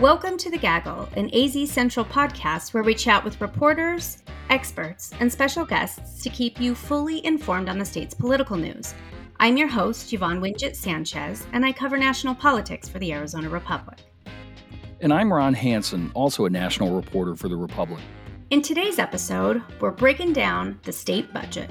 Welcome 0.00 0.36
to 0.38 0.50
The 0.50 0.58
Gaggle, 0.58 1.08
an 1.16 1.34
AZ 1.34 1.70
Central 1.70 2.04
podcast 2.04 2.74
where 2.74 2.82
we 2.82 2.94
chat 2.94 3.24
with 3.24 3.40
reporters, 3.40 4.18
experts, 4.50 5.10
and 5.20 5.32
special 5.32 5.64
guests 5.64 6.22
to 6.22 6.28
keep 6.28 6.60
you 6.60 6.74
fully 6.74 7.24
informed 7.24 7.70
on 7.70 7.78
the 7.78 7.84
state's 7.86 8.12
political 8.12 8.58
news. 8.58 8.92
I'm 9.40 9.56
your 9.56 9.68
host, 9.68 10.12
Yvonne 10.12 10.42
Wingett 10.42 10.76
Sanchez, 10.76 11.46
and 11.54 11.64
I 11.64 11.72
cover 11.72 11.96
national 11.96 12.34
politics 12.34 12.90
for 12.90 12.98
the 12.98 13.10
Arizona 13.10 13.48
Republic. 13.48 13.96
And 15.00 15.14
I'm 15.14 15.32
Ron 15.32 15.54
Hansen, 15.54 16.10
also 16.12 16.44
a 16.44 16.50
national 16.50 16.94
reporter 16.94 17.34
for 17.34 17.48
the 17.48 17.56
Republic. 17.56 18.02
In 18.50 18.60
today's 18.60 18.98
episode, 18.98 19.62
we're 19.80 19.92
breaking 19.92 20.34
down 20.34 20.78
the 20.82 20.92
state 20.92 21.32
budget. 21.32 21.70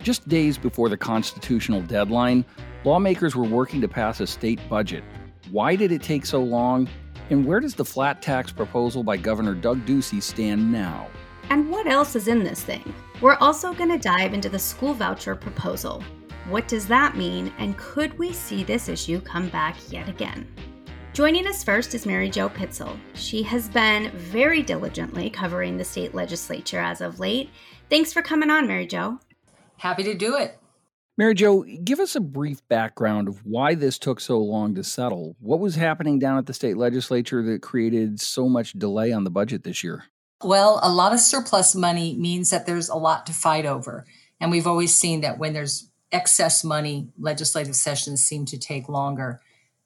Just 0.00 0.28
days 0.28 0.58
before 0.58 0.88
the 0.88 0.96
constitutional 0.96 1.82
deadline, 1.82 2.44
lawmakers 2.82 3.36
were 3.36 3.44
working 3.44 3.80
to 3.80 3.86
pass 3.86 4.18
a 4.18 4.26
state 4.26 4.58
budget. 4.68 5.04
Why 5.52 5.76
did 5.76 5.92
it 5.92 6.02
take 6.02 6.26
so 6.26 6.42
long? 6.42 6.88
And 7.30 7.46
where 7.46 7.60
does 7.60 7.74
the 7.74 7.84
flat 7.84 8.20
tax 8.20 8.50
proposal 8.50 9.04
by 9.04 9.16
Governor 9.16 9.54
Doug 9.54 9.86
Ducey 9.86 10.20
stand 10.20 10.70
now? 10.70 11.08
And 11.48 11.70
what 11.70 11.86
else 11.86 12.16
is 12.16 12.28
in 12.28 12.42
this 12.42 12.62
thing? 12.62 12.92
We're 13.20 13.36
also 13.36 13.72
going 13.72 13.90
to 13.90 13.98
dive 13.98 14.34
into 14.34 14.48
the 14.48 14.58
school 14.58 14.94
voucher 14.94 15.36
proposal. 15.36 16.02
What 16.48 16.66
does 16.66 16.86
that 16.88 17.16
mean, 17.16 17.52
and 17.58 17.76
could 17.76 18.18
we 18.18 18.32
see 18.32 18.64
this 18.64 18.88
issue 18.88 19.20
come 19.20 19.48
back 19.48 19.76
yet 19.90 20.08
again? 20.08 20.48
Joining 21.12 21.46
us 21.46 21.62
first 21.62 21.94
is 21.94 22.06
Mary 22.06 22.30
Jo 22.30 22.48
Pitzl. 22.48 22.98
She 23.14 23.42
has 23.44 23.68
been 23.68 24.10
very 24.12 24.62
diligently 24.62 25.30
covering 25.30 25.76
the 25.76 25.84
state 25.84 26.14
legislature 26.14 26.80
as 26.80 27.00
of 27.00 27.20
late. 27.20 27.50
Thanks 27.88 28.12
for 28.12 28.22
coming 28.22 28.50
on, 28.50 28.66
Mary 28.66 28.86
Jo. 28.86 29.18
Happy 29.76 30.02
to 30.04 30.14
do 30.14 30.36
it. 30.36 30.59
Mary 31.20 31.34
Jo, 31.34 31.64
give 31.84 32.00
us 32.00 32.16
a 32.16 32.20
brief 32.20 32.66
background 32.68 33.28
of 33.28 33.44
why 33.44 33.74
this 33.74 33.98
took 33.98 34.20
so 34.20 34.38
long 34.38 34.74
to 34.74 34.82
settle. 34.82 35.36
What 35.38 35.60
was 35.60 35.74
happening 35.74 36.18
down 36.18 36.38
at 36.38 36.46
the 36.46 36.54
state 36.54 36.78
legislature 36.78 37.42
that 37.42 37.60
created 37.60 38.22
so 38.22 38.48
much 38.48 38.72
delay 38.72 39.12
on 39.12 39.24
the 39.24 39.30
budget 39.30 39.62
this 39.62 39.84
year? 39.84 40.04
Well, 40.42 40.80
a 40.82 40.90
lot 40.90 41.12
of 41.12 41.20
surplus 41.20 41.74
money 41.74 42.16
means 42.16 42.48
that 42.48 42.64
there's 42.64 42.88
a 42.88 42.94
lot 42.94 43.26
to 43.26 43.34
fight 43.34 43.66
over. 43.66 44.06
And 44.40 44.50
we've 44.50 44.66
always 44.66 44.94
seen 44.94 45.20
that 45.20 45.38
when 45.38 45.52
there's 45.52 45.90
excess 46.10 46.64
money, 46.64 47.08
legislative 47.18 47.76
sessions 47.76 48.24
seem 48.24 48.46
to 48.46 48.58
take 48.58 48.88
longer. 48.88 49.42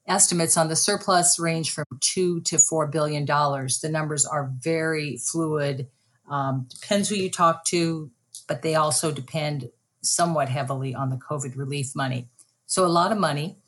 Estimates 0.06 0.56
on 0.56 0.68
the 0.68 0.77
surplus 0.77 1.40
range 1.40 1.72
from 1.72 1.86
two 1.98 2.42
to 2.42 2.58
four 2.58 2.86
billion 2.86 3.24
dollars. 3.24 3.80
The 3.80 3.88
numbers 3.88 4.24
are 4.24 4.52
very 4.60 5.16
fluid. 5.16 5.88
Um, 6.30 6.68
depends 6.70 7.08
who 7.08 7.16
you 7.16 7.28
talk 7.28 7.64
to, 7.64 8.12
but 8.46 8.62
they 8.62 8.77
also 8.77 9.10
depend 9.10 9.70
somewhat 10.05 10.48
heavily 10.48 10.94
on 10.94 11.10
the 11.10 11.16
COVID 11.16 11.56
relief 11.56 11.94
money. 11.94 12.28
So, 12.66 12.84
a 12.84 12.88
lot 12.88 13.12
of 13.12 13.19
money 13.19 13.58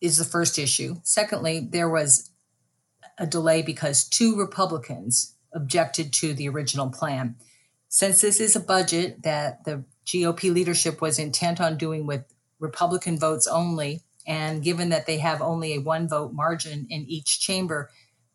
is 0.00 0.18
the 0.18 0.24
first 0.24 0.58
issue. 0.58 0.96
Secondly, 1.02 1.68
there 1.70 1.88
was 1.88 2.30
a 3.18 3.26
delay 3.26 3.62
because 3.62 4.08
two 4.08 4.36
Republicans 4.36 5.36
objected 5.54 6.12
to 6.14 6.34
the 6.34 6.48
original 6.48 6.90
plan. 6.90 7.36
Since 7.88 8.20
this 8.20 8.40
is 8.40 8.56
a 8.56 8.60
budget 8.60 9.22
that 9.22 9.64
the 9.64 9.84
GOP 10.06 10.52
leadership 10.52 11.00
was 11.00 11.18
intent 11.18 11.60
on 11.60 11.76
doing 11.76 12.06
with 12.06 12.24
Republican 12.58 13.18
votes 13.18 13.46
only, 13.46 14.02
and 14.26 14.62
given 14.62 14.88
that 14.88 15.06
they 15.06 15.18
have 15.18 15.42
only 15.42 15.74
a 15.74 15.80
one 15.80 16.08
vote 16.08 16.32
margin 16.32 16.86
in 16.90 17.02
each 17.02 17.40
chamber, 17.40 17.90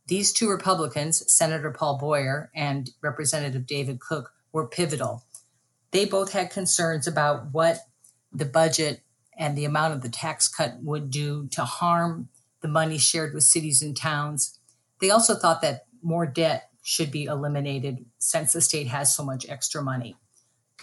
these 0.07 0.31
two 0.31 0.49
Republicans, 0.49 1.23
Senator 1.31 1.71
Paul 1.71 1.97
Boyer 1.97 2.49
and 2.55 2.91
Representative 3.01 3.65
David 3.65 3.99
Cook, 3.99 4.31
were 4.53 4.67
pivotal 4.67 5.25
they 5.97 6.05
both 6.05 6.31
had 6.31 6.51
concerns 6.51 7.07
about 7.07 7.51
what 7.53 7.79
the 8.31 8.45
budget 8.45 9.01
and 9.35 9.57
the 9.57 9.65
amount 9.65 9.95
of 9.95 10.03
the 10.03 10.09
tax 10.09 10.47
cut 10.47 10.75
would 10.83 11.09
do 11.09 11.47
to 11.47 11.63
harm 11.63 12.29
the 12.61 12.67
money 12.67 12.99
shared 12.99 13.33
with 13.33 13.43
cities 13.43 13.81
and 13.81 13.97
towns. 13.97 14.59
They 15.01 15.09
also 15.09 15.33
thought 15.33 15.63
that 15.63 15.87
more 16.03 16.27
debt 16.27 16.69
should 16.83 17.09
be 17.09 17.23
eliminated 17.23 18.05
since 18.19 18.53
the 18.53 18.61
state 18.61 18.85
has 18.85 19.15
so 19.15 19.25
much 19.25 19.49
extra 19.49 19.81
money. 19.81 20.15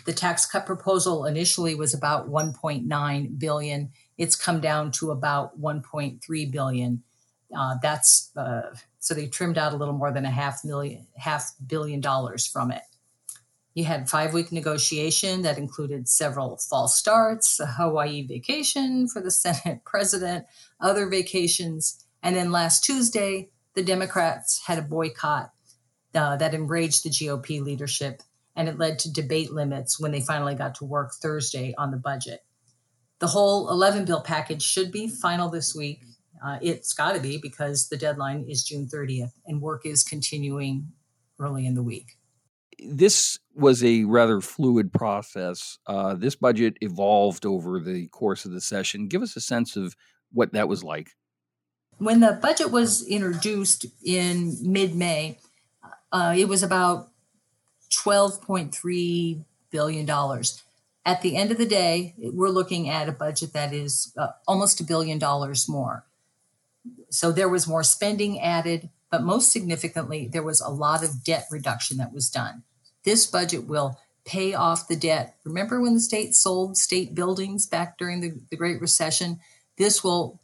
The 0.04 0.12
tax 0.12 0.47
cut 0.47 0.66
proposal 0.66 1.26
initially 1.26 1.76
was 1.76 1.94
about 1.94 2.28
1.9 2.28 3.38
billion. 3.38 3.92
It's 4.19 4.34
come 4.34 4.60
down 4.60 4.91
to 4.92 5.12
about 5.12 5.60
1.3 5.60 6.50
billion. 6.50 7.04
Uh, 7.56 7.76
that's 7.81 8.32
uh, 8.36 8.75
so 8.98 9.14
they 9.14 9.28
trimmed 9.28 9.58
out 9.58 9.75
a 9.75 9.76
little 9.76 9.94
more 9.94 10.10
than 10.10 10.25
a 10.25 10.31
half 10.31 10.64
million, 10.64 11.06
half 11.16 11.52
billion 11.64 12.00
dollars 12.00 12.48
from 12.48 12.72
it. 12.72 12.82
You 13.74 13.84
had 13.84 14.08
five 14.08 14.32
week 14.32 14.52
negotiation 14.52 15.42
that 15.42 15.58
included 15.58 16.08
several 16.08 16.56
false 16.56 16.96
starts, 16.96 17.58
a 17.58 17.66
Hawaii 17.66 18.24
vacation 18.24 19.08
for 19.08 19.20
the 19.20 19.30
Senate 19.32 19.80
president, 19.84 20.46
other 20.80 21.08
vacations. 21.08 22.06
And 22.22 22.36
then 22.36 22.52
last 22.52 22.84
Tuesday, 22.84 23.50
the 23.74 23.82
Democrats 23.82 24.62
had 24.66 24.78
a 24.78 24.82
boycott 24.82 25.50
uh, 26.14 26.36
that 26.36 26.54
enraged 26.54 27.04
the 27.04 27.10
GOP 27.10 27.60
leadership, 27.60 28.22
and 28.54 28.68
it 28.68 28.78
led 28.78 29.00
to 29.00 29.12
debate 29.12 29.50
limits 29.52 29.98
when 29.98 30.12
they 30.12 30.20
finally 30.20 30.54
got 30.54 30.76
to 30.76 30.84
work 30.84 31.12
Thursday 31.20 31.74
on 31.76 31.90
the 31.90 31.96
budget. 31.96 32.40
The 33.18 33.26
whole 33.26 33.68
11 33.70 34.04
bill 34.04 34.22
package 34.22 34.62
should 34.62 34.92
be 34.92 35.08
final 35.08 35.50
this 35.50 35.74
week. 35.74 36.04
Uh, 36.44 36.58
it's 36.62 36.92
got 36.92 37.14
to 37.14 37.20
be 37.20 37.38
because 37.38 37.88
the 37.88 37.96
deadline 37.96 38.44
is 38.48 38.62
June 38.62 38.86
30th, 38.86 39.32
and 39.46 39.60
work 39.60 39.84
is 39.84 40.04
continuing 40.04 40.92
early 41.40 41.66
in 41.66 41.74
the 41.74 41.82
week 41.82 42.16
this 42.78 43.38
was 43.54 43.84
a 43.84 44.04
rather 44.04 44.41
fluid 44.41 44.92
process. 44.92 45.78
Uh, 45.87 46.15
this 46.15 46.34
budget 46.34 46.76
evolved 46.81 47.47
over 47.47 47.78
the 47.81 48.09
course 48.09 48.44
of 48.44 48.53
the 48.53 48.60
session. 48.60 49.09
Give 49.09 49.22
us 49.22 49.37
a 49.37 49.41
sense 49.41 49.76
of 49.76 49.94
what 50.32 50.53
that 50.53 50.69
was 50.69 50.82
like. 50.82 51.10
When 51.98 52.20
the 52.20 52.38
budget 52.41 52.70
was 52.70 53.06
introduced 53.06 53.87
in 54.04 54.56
mid 54.60 54.97
May, 54.97 55.38
uh, 56.10 56.34
it 56.37 56.48
was 56.48 56.62
about 56.62 57.10
$12.3 58.04 59.44
billion. 59.70 60.10
At 61.06 61.22
the 61.22 61.37
end 61.37 61.50
of 61.50 61.59
the 61.59 61.66
day, 61.66 62.14
we're 62.19 62.48
looking 62.48 62.88
at 62.88 63.09
a 63.09 63.12
budget 63.12 63.53
that 63.53 63.72
is 63.72 64.12
uh, 64.16 64.28
almost 64.48 64.81
a 64.81 64.84
billion 64.84 65.19
dollars 65.19 65.69
more. 65.69 66.06
So 67.10 67.31
there 67.31 67.48
was 67.48 67.69
more 67.69 67.82
spending 67.82 68.41
added, 68.41 68.91
but 69.10 69.22
most 69.22 69.53
significantly, 69.53 70.28
there 70.31 70.43
was 70.43 70.60
a 70.60 70.70
lot 70.70 71.04
of 71.04 71.22
debt 71.22 71.47
reduction 71.50 71.98
that 71.98 72.12
was 72.12 72.28
done. 72.28 72.64
This 73.04 73.26
budget 73.26 73.66
will 73.66 73.98
pay 74.25 74.54
off 74.54 74.88
the 74.88 74.97
debt. 74.97 75.37
Remember 75.44 75.81
when 75.81 75.94
the 75.94 76.00
state 76.00 76.34
sold 76.34 76.76
state 76.76 77.15
buildings 77.15 77.66
back 77.66 77.98
during 77.98 78.20
the, 78.20 78.41
the 78.50 78.56
Great 78.56 78.81
Recession? 78.81 79.41
This 79.76 80.03
will 80.03 80.41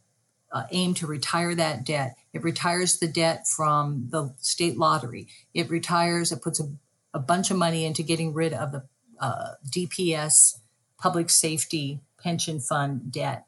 uh, 0.53 0.65
aim 0.71 0.95
to 0.95 1.07
retire 1.07 1.55
that 1.55 1.85
debt. 1.85 2.17
It 2.33 2.43
retires 2.43 2.99
the 2.99 3.09
debt 3.09 3.47
from 3.47 4.09
the 4.11 4.35
state 4.39 4.77
lottery. 4.77 5.29
It 5.55 5.71
retires, 5.71 6.33
it 6.33 6.43
puts 6.43 6.61
a, 6.61 6.71
a 7.15 7.19
bunch 7.19 7.51
of 7.51 7.57
money 7.57 7.85
into 7.85 8.03
getting 8.03 8.35
rid 8.35 8.53
of 8.53 8.73
the 8.73 8.85
uh, 9.21 9.53
DPS, 9.69 10.59
public 10.99 11.31
safety 11.31 12.01
pension 12.23 12.61
fund 12.61 13.11
debt. 13.11 13.47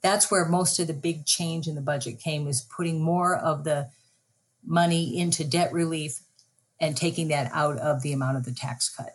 That's 0.00 0.30
where 0.30 0.44
most 0.44 0.78
of 0.78 0.86
the 0.86 0.94
big 0.94 1.26
change 1.26 1.66
in 1.66 1.74
the 1.74 1.80
budget 1.80 2.20
came, 2.20 2.46
is 2.46 2.60
putting 2.60 3.02
more 3.02 3.36
of 3.36 3.64
the 3.64 3.90
money 4.64 5.18
into 5.18 5.44
debt 5.44 5.72
relief 5.72 6.20
and 6.80 6.96
taking 6.96 7.28
that 7.28 7.50
out 7.52 7.78
of 7.78 8.02
the 8.02 8.12
amount 8.12 8.36
of 8.36 8.44
the 8.44 8.52
tax 8.52 8.88
cut. 8.88 9.14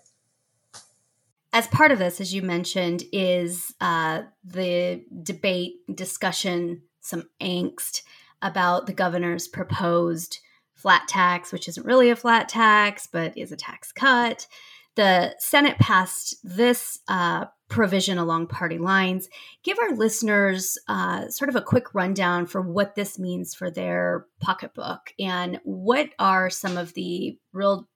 As 1.52 1.68
part 1.68 1.92
of 1.92 2.00
this, 2.00 2.20
as 2.20 2.34
you 2.34 2.42
mentioned, 2.42 3.04
is 3.12 3.74
uh, 3.80 4.24
the 4.44 5.04
debate, 5.22 5.76
discussion, 5.94 6.82
some 7.02 7.30
angst 7.40 8.02
about 8.42 8.88
the 8.88 8.94
governor's 8.94 9.48
proposed 9.48 10.40
flat 10.74 11.08
tax, 11.08 11.52
which 11.54 11.68
isn't 11.68 11.86
really 11.86 12.10
a 12.10 12.16
flat 12.16 12.50
tax, 12.50 13.08
but 13.08 13.38
is 13.38 13.52
a 13.52 13.56
tax 13.56 13.92
cut. 13.92 14.48
The 14.96 15.36
Senate 15.40 15.80
passed 15.80 16.36
this 16.44 17.00
uh, 17.08 17.46
provision 17.68 18.18
along 18.18 18.48
party 18.48 18.78
lines. 18.78 19.28
Give 19.64 19.80
our 19.80 19.96
listeners 19.96 20.78
uh, 20.88 21.30
sort 21.30 21.50
of 21.50 21.56
a 21.56 21.62
quick 21.62 21.96
rundown 21.96 22.46
for 22.46 22.62
what 22.62 22.96
this 22.96 23.18
means 23.18 23.56
for 23.56 23.72
their 23.72 24.28
pocketbook 24.40 25.12
and 25.20 25.60
what 25.64 26.10
are 26.20 26.50
some 26.50 26.78
of 26.78 26.94
the 26.94 27.38
real 27.52 27.88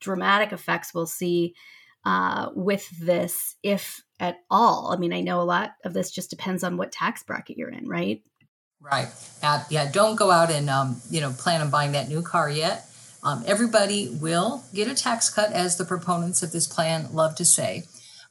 dramatic 0.00 0.52
effects 0.52 0.94
we'll 0.94 1.06
see 1.06 1.54
uh, 2.04 2.50
with 2.54 2.88
this, 3.00 3.56
if 3.62 4.02
at 4.20 4.36
all. 4.50 4.92
I 4.92 4.98
mean, 4.98 5.12
I 5.12 5.20
know 5.20 5.40
a 5.40 5.42
lot 5.42 5.72
of 5.84 5.94
this 5.94 6.10
just 6.10 6.30
depends 6.30 6.62
on 6.62 6.76
what 6.76 6.92
tax 6.92 7.22
bracket 7.22 7.56
you're 7.56 7.70
in, 7.70 7.88
right? 7.88 8.22
Right. 8.80 9.08
Uh, 9.42 9.64
yeah. 9.70 9.90
Don't 9.90 10.16
go 10.16 10.30
out 10.30 10.50
and 10.50 10.68
um, 10.68 11.00
you 11.10 11.20
know 11.20 11.32
plan 11.32 11.62
on 11.62 11.70
buying 11.70 11.92
that 11.92 12.08
new 12.08 12.22
car 12.22 12.50
yet. 12.50 12.86
Um, 13.24 13.42
everybody 13.46 14.08
will 14.20 14.64
get 14.74 14.86
a 14.86 14.94
tax 14.94 15.30
cut, 15.30 15.50
as 15.50 15.76
the 15.76 15.84
proponents 15.84 16.42
of 16.42 16.52
this 16.52 16.66
plan 16.66 17.08
love 17.12 17.34
to 17.36 17.44
say 17.44 17.84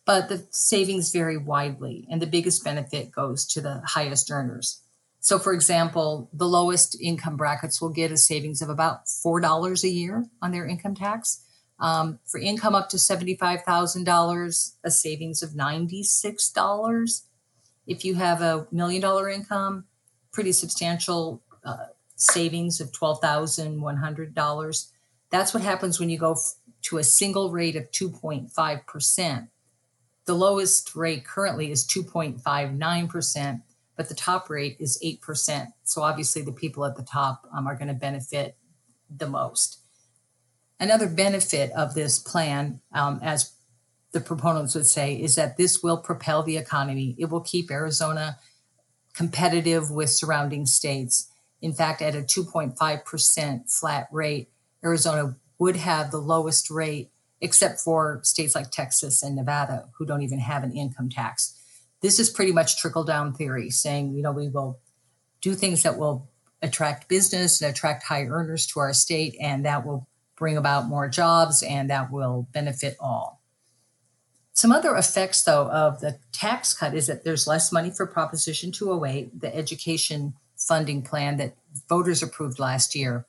but 0.05 0.29
the 0.29 0.45
savings 0.51 1.11
vary 1.11 1.37
widely, 1.37 2.05
and 2.09 2.21
the 2.21 2.27
biggest 2.27 2.63
benefit 2.63 3.11
goes 3.11 3.45
to 3.47 3.61
the 3.61 3.81
highest 3.85 4.29
earners. 4.29 4.81
So, 5.19 5.39
for 5.39 5.53
example, 5.53 6.29
the 6.33 6.47
lowest 6.47 6.99
income 6.99 7.37
brackets 7.37 7.81
will 7.81 7.89
get 7.89 8.11
a 8.11 8.17
savings 8.17 8.61
of 8.61 8.69
about 8.69 9.05
$4 9.05 9.83
a 9.83 9.89
year 9.89 10.25
on 10.41 10.51
their 10.51 10.67
income 10.67 10.95
tax. 10.95 11.45
Um, 11.79 12.19
for 12.25 12.39
income 12.39 12.75
up 12.75 12.89
to 12.89 12.97
$75,000, 12.97 14.71
a 14.83 14.91
savings 14.91 15.41
of 15.41 15.51
$96. 15.51 17.21
If 17.87 18.05
you 18.05 18.15
have 18.15 18.41
a 18.41 18.67
million 18.71 19.01
dollar 19.01 19.29
income, 19.29 19.85
pretty 20.33 20.51
substantial 20.51 21.41
uh, 21.63 21.87
savings 22.15 22.79
of 22.79 22.91
$12,100. 22.91 24.91
That's 25.29 25.53
what 25.53 25.63
happens 25.63 25.99
when 25.99 26.09
you 26.09 26.17
go 26.17 26.37
to 26.83 26.97
a 26.97 27.03
single 27.03 27.51
rate 27.51 27.75
of 27.75 27.91
2.5%. 27.91 29.47
The 30.25 30.33
lowest 30.33 30.95
rate 30.95 31.25
currently 31.25 31.71
is 31.71 31.87
2.59%, 31.87 33.61
but 33.97 34.09
the 34.09 34.15
top 34.15 34.49
rate 34.49 34.77
is 34.79 34.99
8%. 35.03 35.67
So 35.83 36.01
obviously, 36.01 36.41
the 36.41 36.51
people 36.51 36.85
at 36.85 36.95
the 36.95 37.03
top 37.03 37.47
um, 37.53 37.67
are 37.67 37.75
going 37.75 37.89
to 37.89 37.93
benefit 37.93 38.55
the 39.09 39.27
most. 39.27 39.79
Another 40.79 41.07
benefit 41.07 41.71
of 41.71 41.93
this 41.93 42.19
plan, 42.19 42.81
um, 42.93 43.19
as 43.21 43.53
the 44.11 44.21
proponents 44.21 44.75
would 44.75 44.87
say, 44.87 45.15
is 45.15 45.35
that 45.35 45.57
this 45.57 45.83
will 45.83 45.97
propel 45.97 46.43
the 46.43 46.57
economy. 46.57 47.15
It 47.17 47.29
will 47.29 47.41
keep 47.41 47.71
Arizona 47.71 48.37
competitive 49.13 49.91
with 49.91 50.09
surrounding 50.09 50.65
states. 50.65 51.29
In 51.63 51.71
fact, 51.71 52.01
at 52.01 52.13
a 52.13 52.19
2.5% 52.19 53.71
flat 53.71 54.07
rate, 54.11 54.49
Arizona 54.83 55.37
would 55.59 55.77
have 55.77 56.11
the 56.11 56.17
lowest 56.17 56.69
rate, 56.69 57.09
except 57.39 57.79
for 57.79 58.19
states 58.21 58.53
like 58.53 58.69
Texas 58.69 59.23
and 59.23 59.33
Nevada, 59.33 59.87
who 59.97 60.05
don't 60.05 60.23
even 60.23 60.39
have 60.39 60.63
an 60.63 60.73
income 60.73 61.07
tax. 61.07 61.57
This 62.01 62.19
is 62.19 62.29
pretty 62.29 62.51
much 62.51 62.77
trickle 62.77 63.05
down 63.05 63.33
theory, 63.33 63.69
saying, 63.69 64.13
you 64.13 64.21
know, 64.21 64.33
we 64.33 64.49
will 64.49 64.81
do 65.39 65.55
things 65.55 65.83
that 65.83 65.97
will 65.97 66.29
attract 66.61 67.07
business 67.07 67.61
and 67.61 67.71
attract 67.71 68.03
high 68.03 68.23
earners 68.23 68.67
to 68.67 68.81
our 68.81 68.93
state, 68.93 69.37
and 69.39 69.65
that 69.65 69.85
will 69.85 70.05
bring 70.35 70.57
about 70.57 70.87
more 70.87 71.07
jobs 71.07 71.63
and 71.63 71.89
that 71.89 72.11
will 72.11 72.45
benefit 72.51 72.97
all. 72.99 73.41
Some 74.51 74.73
other 74.73 74.97
effects, 74.97 75.43
though, 75.43 75.69
of 75.69 76.01
the 76.01 76.19
tax 76.33 76.73
cut 76.73 76.93
is 76.93 77.07
that 77.07 77.23
there's 77.23 77.47
less 77.47 77.71
money 77.71 77.89
for 77.89 78.05
Proposition 78.05 78.73
208, 78.73 79.39
the 79.39 79.55
education 79.55 80.33
funding 80.67 81.01
plan 81.01 81.37
that 81.37 81.55
voters 81.89 82.23
approved 82.23 82.59
last 82.59 82.95
year. 82.95 83.25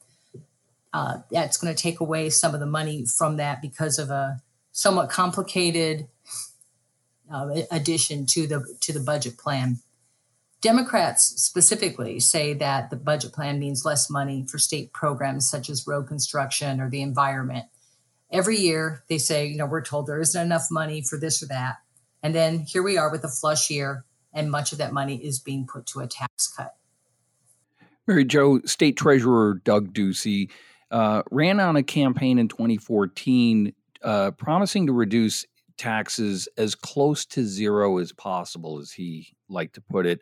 Uh, 0.93 1.19
that's 1.31 1.57
going 1.57 1.75
to 1.75 1.83
take 1.83 2.01
away 2.01 2.31
some 2.31 2.55
of 2.55 2.61
the 2.61 2.67
money 2.67 3.05
from 3.05 3.37
that 3.37 3.61
because 3.61 3.99
of 3.99 4.11
a 4.11 4.41
somewhat 4.71 5.11
complicated 5.11 6.07
uh, 7.33 7.63
addition 7.71 8.27
to 8.27 8.47
the 8.47 8.65
to 8.81 8.93
the 8.93 9.01
budget 9.01 9.37
plan. 9.37 9.79
Democrats 10.61 11.25
specifically 11.43 12.21
say 12.21 12.55
that 12.55 12.91
the 12.91 12.97
budget 12.97 13.33
plan 13.33 13.59
means 13.59 13.85
less 13.85 14.09
money 14.09 14.47
for 14.49 14.59
state 14.59 14.93
programs 14.93 15.51
such 15.51 15.69
as 15.69 15.87
road 15.87 16.07
construction 16.07 16.81
or 16.81 16.89
the 16.89 17.03
environment 17.03 17.67
every 18.35 18.57
year 18.57 19.05
they 19.09 19.17
say, 19.17 19.47
you 19.47 19.57
know, 19.57 19.65
we're 19.65 19.81
told 19.81 20.07
there 20.07 20.21
isn't 20.21 20.41
enough 20.41 20.67
money 20.71 21.01
for 21.01 21.17
this 21.17 21.43
or 21.43 21.47
that. 21.47 21.77
And 22.23 22.35
then 22.35 22.61
here 22.61 22.83
we 22.83 22.99
are 22.99 23.11
with 23.11 23.25
a 23.25 23.29
flush 23.29 23.71
year, 23.71 24.05
and 24.33 24.51
much 24.51 24.73
of 24.73 24.79
that 24.79 24.93
money 24.93 25.17
is 25.17 25.39
being 25.39 25.67
put 25.67 25.87
to 25.87 26.01
a 26.01 26.07
tax 26.07 26.49
cut. 26.49 26.75
Mary 28.07 28.25
Jo, 28.25 28.61
State 28.65 28.97
Treasurer 28.97 29.61
Doug 29.65 29.93
Ducey 29.95 30.51
uh, 30.91 31.23
ran 31.31 31.61
on 31.61 31.77
a 31.77 31.83
campaign 31.83 32.39
in 32.39 32.49
2014 32.49 33.73
uh, 34.03 34.31
promising 34.33 34.87
to 34.87 34.93
reduce 34.93 35.47
taxes 35.77 36.49
as 36.57 36.75
close 36.75 37.25
to 37.25 37.45
zero 37.45 37.99
as 37.99 38.13
possible, 38.13 38.79
as 38.79 38.93
he 38.93 39.35
liked 39.49 39.75
to 39.75 39.81
put 39.81 40.07
it. 40.07 40.21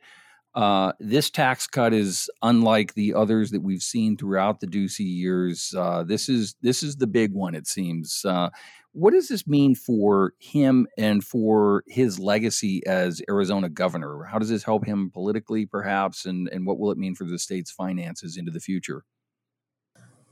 Uh, 0.55 0.93
this 1.00 1.31
tax 1.31 1.67
cut 1.67 1.94
is 1.94 2.31
unlike 2.43 2.94
the 2.94 3.14
others 3.14 3.50
that 3.50 3.62
we've 3.62 3.82
seen 3.82 4.17
throughout 4.17 4.61
the 4.61 4.67
Ducey 4.67 5.00
years. 5.00 5.75
Uh, 5.76 6.05
this 6.05 6.29
is 6.29 6.55
this 6.61 6.82
is 6.82 6.96
the 6.96 7.06
big 7.06 7.32
one, 7.32 7.55
it 7.55 7.67
seems. 7.67 8.25
Uh, 8.25 8.50
what 8.92 9.12
does 9.12 9.28
this 9.28 9.46
mean 9.46 9.74
for 9.74 10.34
him 10.38 10.86
and 10.98 11.24
for 11.24 11.82
his 11.86 12.18
legacy 12.18 12.86
as 12.86 13.22
Arizona 13.28 13.68
governor? 13.68 14.24
How 14.24 14.38
does 14.38 14.50
this 14.50 14.64
help 14.64 14.84
him 14.84 15.10
politically, 15.10 15.66
perhaps, 15.66 16.26
and 16.26 16.48
and 16.48 16.66
what 16.66 16.78
will 16.78 16.90
it 16.90 16.98
mean 16.98 17.14
for 17.14 17.24
the 17.24 17.38
state's 17.38 17.70
finances 17.70 18.36
into 18.36 18.50
the 18.50 18.60
future? 18.60 19.04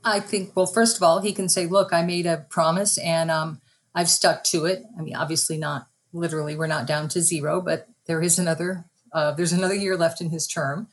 I 0.03 0.19
think, 0.19 0.55
well, 0.55 0.65
first 0.65 0.97
of 0.97 1.03
all, 1.03 1.21
he 1.21 1.33
can 1.33 1.49
say, 1.49 1.65
"Look, 1.65 1.91
I 1.91 2.03
made 2.03 2.25
a 2.25 2.45
promise, 2.49 2.97
and 2.99 3.31
um, 3.31 3.61
I've 3.95 4.09
stuck 4.09 4.43
to 4.45 4.65
it." 4.65 4.83
I 4.97 5.01
mean, 5.01 5.15
obviously, 5.15 5.57
not 5.57 5.87
literally, 6.13 6.55
we're 6.55 6.67
not 6.67 6.87
down 6.87 7.07
to 7.09 7.21
zero, 7.21 7.61
but 7.61 7.87
there 8.05 8.21
is 8.21 8.37
another 8.37 8.85
uh, 9.11 9.31
there's 9.31 9.53
another 9.53 9.75
year 9.75 9.97
left 9.97 10.21
in 10.21 10.29
his 10.29 10.47
term. 10.47 10.87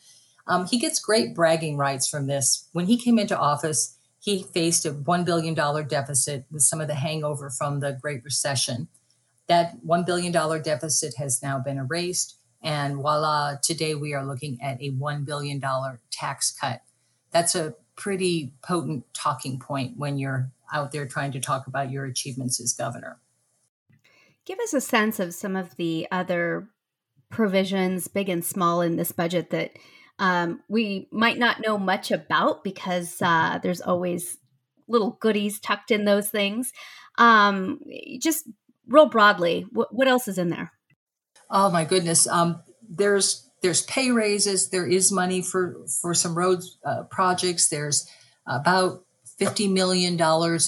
Um, 0.46 0.66
he 0.66 0.78
gets 0.78 1.00
great 1.00 1.34
bragging 1.34 1.76
rights 1.76 2.08
from 2.08 2.26
this. 2.26 2.68
When 2.72 2.86
he 2.86 2.96
came 2.96 3.18
into 3.18 3.38
office, 3.38 3.97
he 4.20 4.42
faced 4.42 4.84
a 4.84 4.92
$1 4.92 5.24
billion 5.24 5.54
deficit 5.54 6.44
with 6.50 6.62
some 6.62 6.80
of 6.80 6.88
the 6.88 6.94
hangover 6.94 7.50
from 7.50 7.80
the 7.80 7.98
Great 8.00 8.24
Recession. 8.24 8.88
That 9.46 9.84
$1 9.86 10.04
billion 10.04 10.32
deficit 10.32 11.14
has 11.16 11.42
now 11.42 11.58
been 11.58 11.78
erased. 11.78 12.36
And 12.62 12.96
voila, 12.96 13.56
today 13.62 13.94
we 13.94 14.14
are 14.14 14.26
looking 14.26 14.60
at 14.60 14.80
a 14.82 14.90
$1 14.90 15.24
billion 15.24 15.62
tax 16.10 16.50
cut. 16.50 16.82
That's 17.30 17.54
a 17.54 17.74
pretty 17.96 18.52
potent 18.62 19.04
talking 19.14 19.58
point 19.58 19.96
when 19.96 20.18
you're 20.18 20.50
out 20.72 20.92
there 20.92 21.06
trying 21.06 21.32
to 21.32 21.40
talk 21.40 21.66
about 21.66 21.90
your 21.90 22.04
achievements 22.04 22.60
as 22.60 22.72
governor. 22.72 23.18
Give 24.44 24.58
us 24.60 24.72
a 24.72 24.80
sense 24.80 25.20
of 25.20 25.34
some 25.34 25.56
of 25.56 25.76
the 25.76 26.06
other 26.10 26.68
provisions, 27.30 28.08
big 28.08 28.28
and 28.28 28.44
small, 28.44 28.80
in 28.80 28.96
this 28.96 29.12
budget 29.12 29.50
that 29.50 29.72
um, 30.18 30.60
we 30.68 31.08
might 31.10 31.38
not 31.38 31.60
know 31.60 31.78
much 31.78 32.10
about 32.10 32.64
because 32.64 33.20
uh, 33.22 33.58
there's 33.62 33.80
always 33.80 34.38
little 34.88 35.18
goodies 35.20 35.60
tucked 35.60 35.90
in 35.90 36.04
those 36.04 36.28
things. 36.28 36.72
Um, 37.16 37.80
just 38.20 38.48
real 38.86 39.06
broadly, 39.06 39.66
what, 39.70 39.94
what 39.94 40.08
else 40.08 40.28
is 40.28 40.38
in 40.38 40.50
there? 40.50 40.72
Oh 41.50 41.70
my 41.70 41.84
goodness, 41.84 42.26
um, 42.26 42.62
there's 42.88 43.48
there's 43.60 43.82
pay 43.82 44.10
raises. 44.10 44.70
There 44.70 44.86
is 44.86 45.10
money 45.10 45.42
for 45.42 45.76
for 46.00 46.14
some 46.14 46.36
road 46.36 46.62
uh, 46.84 47.04
projects. 47.04 47.68
There's 47.68 48.08
about 48.46 49.04
$50 49.40 49.72
million 49.72 50.18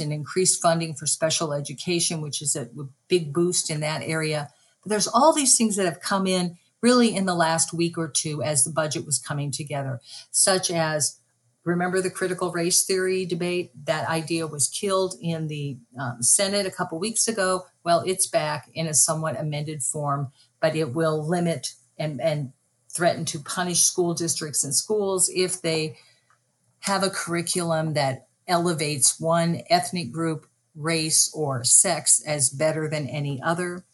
in 0.00 0.12
increased 0.12 0.62
funding 0.62 0.94
for 0.94 1.06
special 1.06 1.52
education, 1.52 2.20
which 2.20 2.40
is 2.40 2.54
a 2.54 2.68
big 3.08 3.32
boost 3.32 3.70
in 3.70 3.80
that 3.80 4.02
area. 4.02 4.48
But 4.82 4.90
there's 4.90 5.08
all 5.08 5.34
these 5.34 5.56
things 5.56 5.76
that 5.76 5.86
have 5.86 6.00
come 6.00 6.26
in 6.26 6.56
really 6.82 7.14
in 7.14 7.26
the 7.26 7.34
last 7.34 7.72
week 7.72 7.98
or 7.98 8.08
two 8.08 8.42
as 8.42 8.64
the 8.64 8.70
budget 8.70 9.04
was 9.06 9.18
coming 9.18 9.50
together, 9.50 10.00
such 10.30 10.70
as 10.70 11.18
remember 11.64 12.00
the 12.00 12.10
critical 12.10 12.50
race 12.52 12.84
theory 12.84 13.26
debate? 13.26 13.70
That 13.84 14.08
idea 14.08 14.46
was 14.46 14.68
killed 14.68 15.14
in 15.20 15.48
the 15.48 15.78
um, 15.98 16.22
Senate 16.22 16.66
a 16.66 16.70
couple 16.70 16.98
weeks 16.98 17.28
ago. 17.28 17.66
Well, 17.84 18.02
it's 18.06 18.26
back 18.26 18.70
in 18.74 18.86
a 18.86 18.94
somewhat 18.94 19.38
amended 19.38 19.82
form, 19.82 20.32
but 20.60 20.76
it 20.76 20.94
will 20.94 21.26
limit 21.26 21.74
and, 21.98 22.20
and 22.20 22.52
threaten 22.88 23.24
to 23.26 23.38
punish 23.38 23.82
school 23.82 24.14
districts 24.14 24.64
and 24.64 24.74
schools 24.74 25.30
if 25.34 25.60
they 25.62 25.96
have 26.80 27.02
a 27.02 27.10
curriculum 27.10 27.92
that 27.94 28.26
elevates 28.48 29.20
one 29.20 29.62
ethnic 29.68 30.10
group, 30.10 30.46
race, 30.74 31.30
or 31.34 31.62
sex 31.62 32.22
as 32.26 32.50
better 32.50 32.88
than 32.88 33.06
any 33.06 33.40
other. 33.42 33.84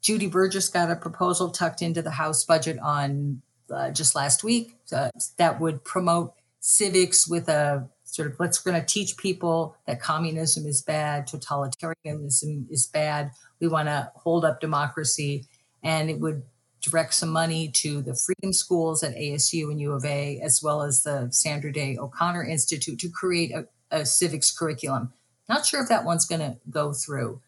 Judy 0.00 0.28
Burges 0.28 0.68
got 0.72 0.90
a 0.90 0.96
proposal 0.96 1.50
tucked 1.50 1.82
into 1.82 2.02
the 2.02 2.10
House 2.10 2.44
budget 2.44 2.78
on 2.78 3.42
uh, 3.70 3.90
just 3.90 4.14
last 4.14 4.44
week 4.44 4.76
uh, 4.92 5.10
that 5.36 5.60
would 5.60 5.84
promote 5.84 6.34
civics 6.60 7.28
with 7.28 7.48
a 7.48 7.88
sort 8.04 8.30
of 8.30 8.40
let's 8.40 8.58
going 8.58 8.78
to 8.80 8.86
teach 8.86 9.16
people 9.16 9.76
that 9.86 10.00
communism 10.00 10.66
is 10.66 10.82
bad, 10.82 11.28
totalitarianism 11.28 12.70
is 12.70 12.86
bad. 12.86 13.30
We 13.60 13.68
want 13.68 13.88
to 13.88 14.10
hold 14.16 14.44
up 14.44 14.60
democracy, 14.60 15.44
and 15.82 16.08
it 16.08 16.20
would 16.20 16.42
direct 16.80 17.14
some 17.14 17.28
money 17.28 17.68
to 17.68 18.00
the 18.00 18.14
freedom 18.14 18.52
schools 18.52 19.02
at 19.02 19.14
ASU 19.16 19.70
and 19.70 19.80
U 19.80 19.92
of 19.92 20.04
A, 20.04 20.40
as 20.40 20.62
well 20.62 20.82
as 20.82 21.02
the 21.02 21.28
Sandra 21.30 21.72
Day 21.72 21.98
O'Connor 21.98 22.44
Institute 22.44 22.98
to 23.00 23.10
create 23.10 23.52
a, 23.52 23.66
a 23.90 24.06
civics 24.06 24.56
curriculum. 24.56 25.12
Not 25.48 25.66
sure 25.66 25.82
if 25.82 25.88
that 25.88 26.04
one's 26.04 26.26
going 26.26 26.40
to 26.40 26.56
go 26.70 26.92
through. 26.92 27.40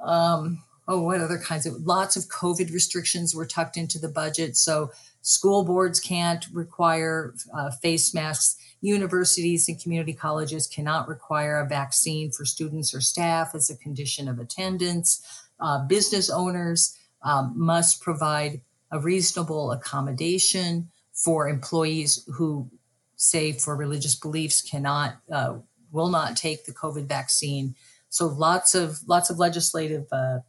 Um, 0.00 0.62
oh, 0.88 1.00
what 1.00 1.20
other 1.20 1.38
kinds 1.38 1.66
of 1.66 1.74
lots 1.82 2.16
of 2.16 2.24
COVID 2.24 2.72
restrictions 2.72 3.34
were 3.34 3.46
tucked 3.46 3.76
into 3.76 3.98
the 3.98 4.08
budget. 4.08 4.56
So 4.56 4.90
school 5.22 5.64
boards 5.64 6.00
can't 6.00 6.44
require 6.52 7.34
uh, 7.56 7.70
face 7.70 8.12
masks. 8.12 8.56
Universities 8.80 9.68
and 9.68 9.80
community 9.80 10.12
colleges 10.12 10.66
cannot 10.66 11.08
require 11.08 11.60
a 11.60 11.68
vaccine 11.68 12.32
for 12.32 12.44
students 12.44 12.92
or 12.92 13.00
staff 13.00 13.54
as 13.54 13.70
a 13.70 13.76
condition 13.76 14.28
of 14.28 14.40
attendance. 14.40 15.24
Uh, 15.60 15.86
business 15.86 16.28
owners 16.28 16.98
um, 17.22 17.52
must 17.56 18.02
provide 18.02 18.60
a 18.90 18.98
reasonable 18.98 19.70
accommodation 19.70 20.88
for 21.12 21.48
employees 21.48 22.28
who, 22.34 22.68
say, 23.16 23.52
for 23.52 23.76
religious 23.76 24.16
beliefs, 24.16 24.60
cannot, 24.60 25.16
uh, 25.30 25.54
will 25.92 26.08
not 26.08 26.36
take 26.36 26.64
the 26.64 26.72
COVID 26.72 27.06
vaccine. 27.06 27.76
So 28.08 28.26
lots 28.26 28.74
of 28.74 28.98
lots 29.06 29.30
of 29.30 29.38
legislative 29.38 30.06
uh, 30.12 30.40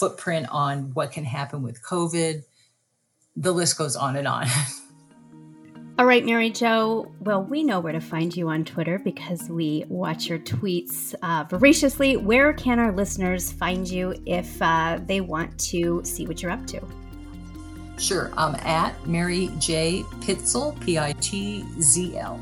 footprint 0.00 0.48
on 0.50 0.92
what 0.94 1.12
can 1.12 1.24
happen 1.24 1.62
with 1.62 1.82
COVID. 1.82 2.42
The 3.36 3.52
list 3.52 3.78
goes 3.78 3.94
on 3.94 4.16
and 4.16 4.26
on. 4.26 4.48
All 5.98 6.06
right, 6.06 6.24
Mary 6.24 6.48
Jo. 6.48 7.12
Well, 7.20 7.42
we 7.42 7.62
know 7.62 7.78
where 7.78 7.92
to 7.92 8.00
find 8.00 8.34
you 8.34 8.48
on 8.48 8.64
Twitter 8.64 8.98
because 8.98 9.50
we 9.50 9.84
watch 9.88 10.28
your 10.28 10.38
tweets 10.38 11.14
uh, 11.22 11.44
voraciously. 11.50 12.16
Where 12.16 12.54
can 12.54 12.78
our 12.78 12.90
listeners 12.90 13.52
find 13.52 13.86
you 13.86 14.14
if 14.24 14.62
uh, 14.62 14.98
they 15.04 15.20
want 15.20 15.58
to 15.60 16.00
see 16.04 16.26
what 16.26 16.40
you're 16.40 16.52
up 16.52 16.66
to? 16.68 16.80
Sure. 17.98 18.32
I'm 18.34 18.54
at 18.66 19.06
Mary 19.06 19.50
J. 19.58 20.02
Pitzl, 20.20 20.80
P 20.80 20.98
I 20.98 21.12
T 21.20 21.66
Z 21.82 22.16
L. 22.16 22.40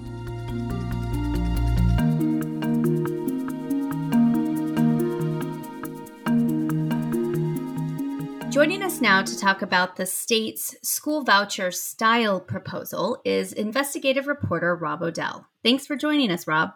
Joining 8.58 8.82
us 8.82 9.00
now 9.00 9.22
to 9.22 9.38
talk 9.38 9.62
about 9.62 9.94
the 9.94 10.04
state's 10.04 10.74
school 10.82 11.22
voucher 11.22 11.70
style 11.70 12.40
proposal 12.40 13.22
is 13.24 13.52
investigative 13.52 14.26
reporter 14.26 14.74
Rob 14.74 15.00
O'Dell. 15.00 15.46
Thanks 15.62 15.86
for 15.86 15.94
joining 15.94 16.32
us, 16.32 16.44
Rob. 16.48 16.70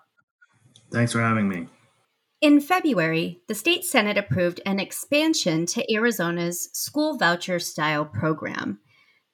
Thanks 0.92 1.10
for 1.10 1.20
having 1.20 1.48
me. 1.48 1.66
In 2.40 2.60
February, 2.60 3.40
the 3.48 3.56
state 3.56 3.84
Senate 3.84 4.16
approved 4.16 4.60
an 4.64 4.78
expansion 4.78 5.66
to 5.66 5.84
Arizona's 5.92 6.70
school 6.72 7.18
voucher 7.18 7.58
style 7.58 8.04
program. 8.04 8.78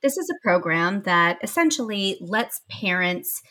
This 0.03 0.17
is 0.17 0.31
a 0.31 0.43
program 0.43 1.03
that 1.03 1.37
essentially 1.43 2.17
lets 2.19 2.63
parents 2.71 3.43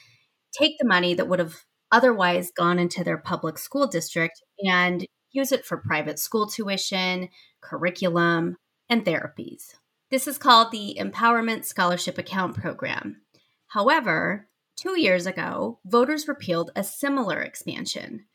take 0.60 0.74
the 0.80 0.88
money 0.88 1.14
that 1.14 1.28
would 1.28 1.38
have 1.38 1.58
otherwise 1.92 2.50
gone 2.50 2.80
into 2.80 3.04
their 3.04 3.20
public 3.20 3.60
school 3.60 3.86
district 3.86 4.42
and 4.68 5.06
use 5.32 5.52
it 5.52 5.66
for 5.66 5.84
private 5.86 6.18
school 6.18 6.48
tuition, 6.48 7.30
curriculum, 7.62 8.58
and 8.90 9.06
therapies. 9.06 9.76
This 10.10 10.28
is 10.28 10.38
called 10.38 10.72
the 10.72 10.98
Empowerment 11.00 11.66
Scholarship 11.66 12.18
Account 12.18 12.56
Program. 12.56 13.22
However, 13.68 14.48
two 14.78 15.00
years 15.00 15.26
ago, 15.26 15.80
voters 15.86 16.28
repealed 16.28 16.72
a 16.76 16.84
similar 16.84 17.42
expansion. 17.42 18.26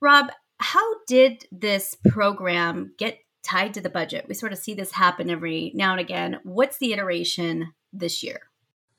Rob, 0.00 0.30
how 0.58 1.04
did 1.06 1.46
this 1.50 1.96
program 2.08 2.92
get 2.98 3.18
tied 3.42 3.72
to 3.74 3.80
the 3.80 3.88
budget? 3.88 4.26
We 4.28 4.34
sort 4.34 4.52
of 4.52 4.58
see 4.58 4.74
this 4.74 4.92
happen 4.92 5.30
every 5.30 5.72
now 5.74 5.92
and 5.92 6.00
again. 6.00 6.40
What's 6.42 6.78
the 6.78 6.92
iteration 6.92 7.72
this 7.92 8.22
year? 8.22 8.40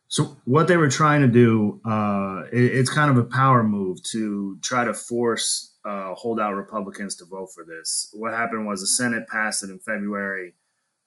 So, 0.10 0.38
what 0.46 0.68
they 0.68 0.78
were 0.78 0.90
trying 0.90 1.22
to 1.22 1.28
do, 1.28 1.82
uh, 1.86 2.44
it, 2.52 2.64
it's 2.64 2.90
kind 2.90 3.12
of 3.12 3.18
a 3.18 3.26
power 3.26 3.62
move 3.62 4.02
to 4.12 4.58
try 4.62 4.86
to 4.86 4.94
force 4.94 5.76
uh, 5.84 6.14
holdout 6.16 6.56
Republicans 6.56 7.16
to 7.18 7.26
vote 7.26 7.50
for 7.54 7.66
this. 7.66 8.10
What 8.14 8.34
happened 8.34 8.66
was 8.66 8.80
the 8.80 8.88
Senate 8.88 9.28
passed 9.28 9.64
it 9.64 9.70
in 9.70 9.80
February 9.80 10.54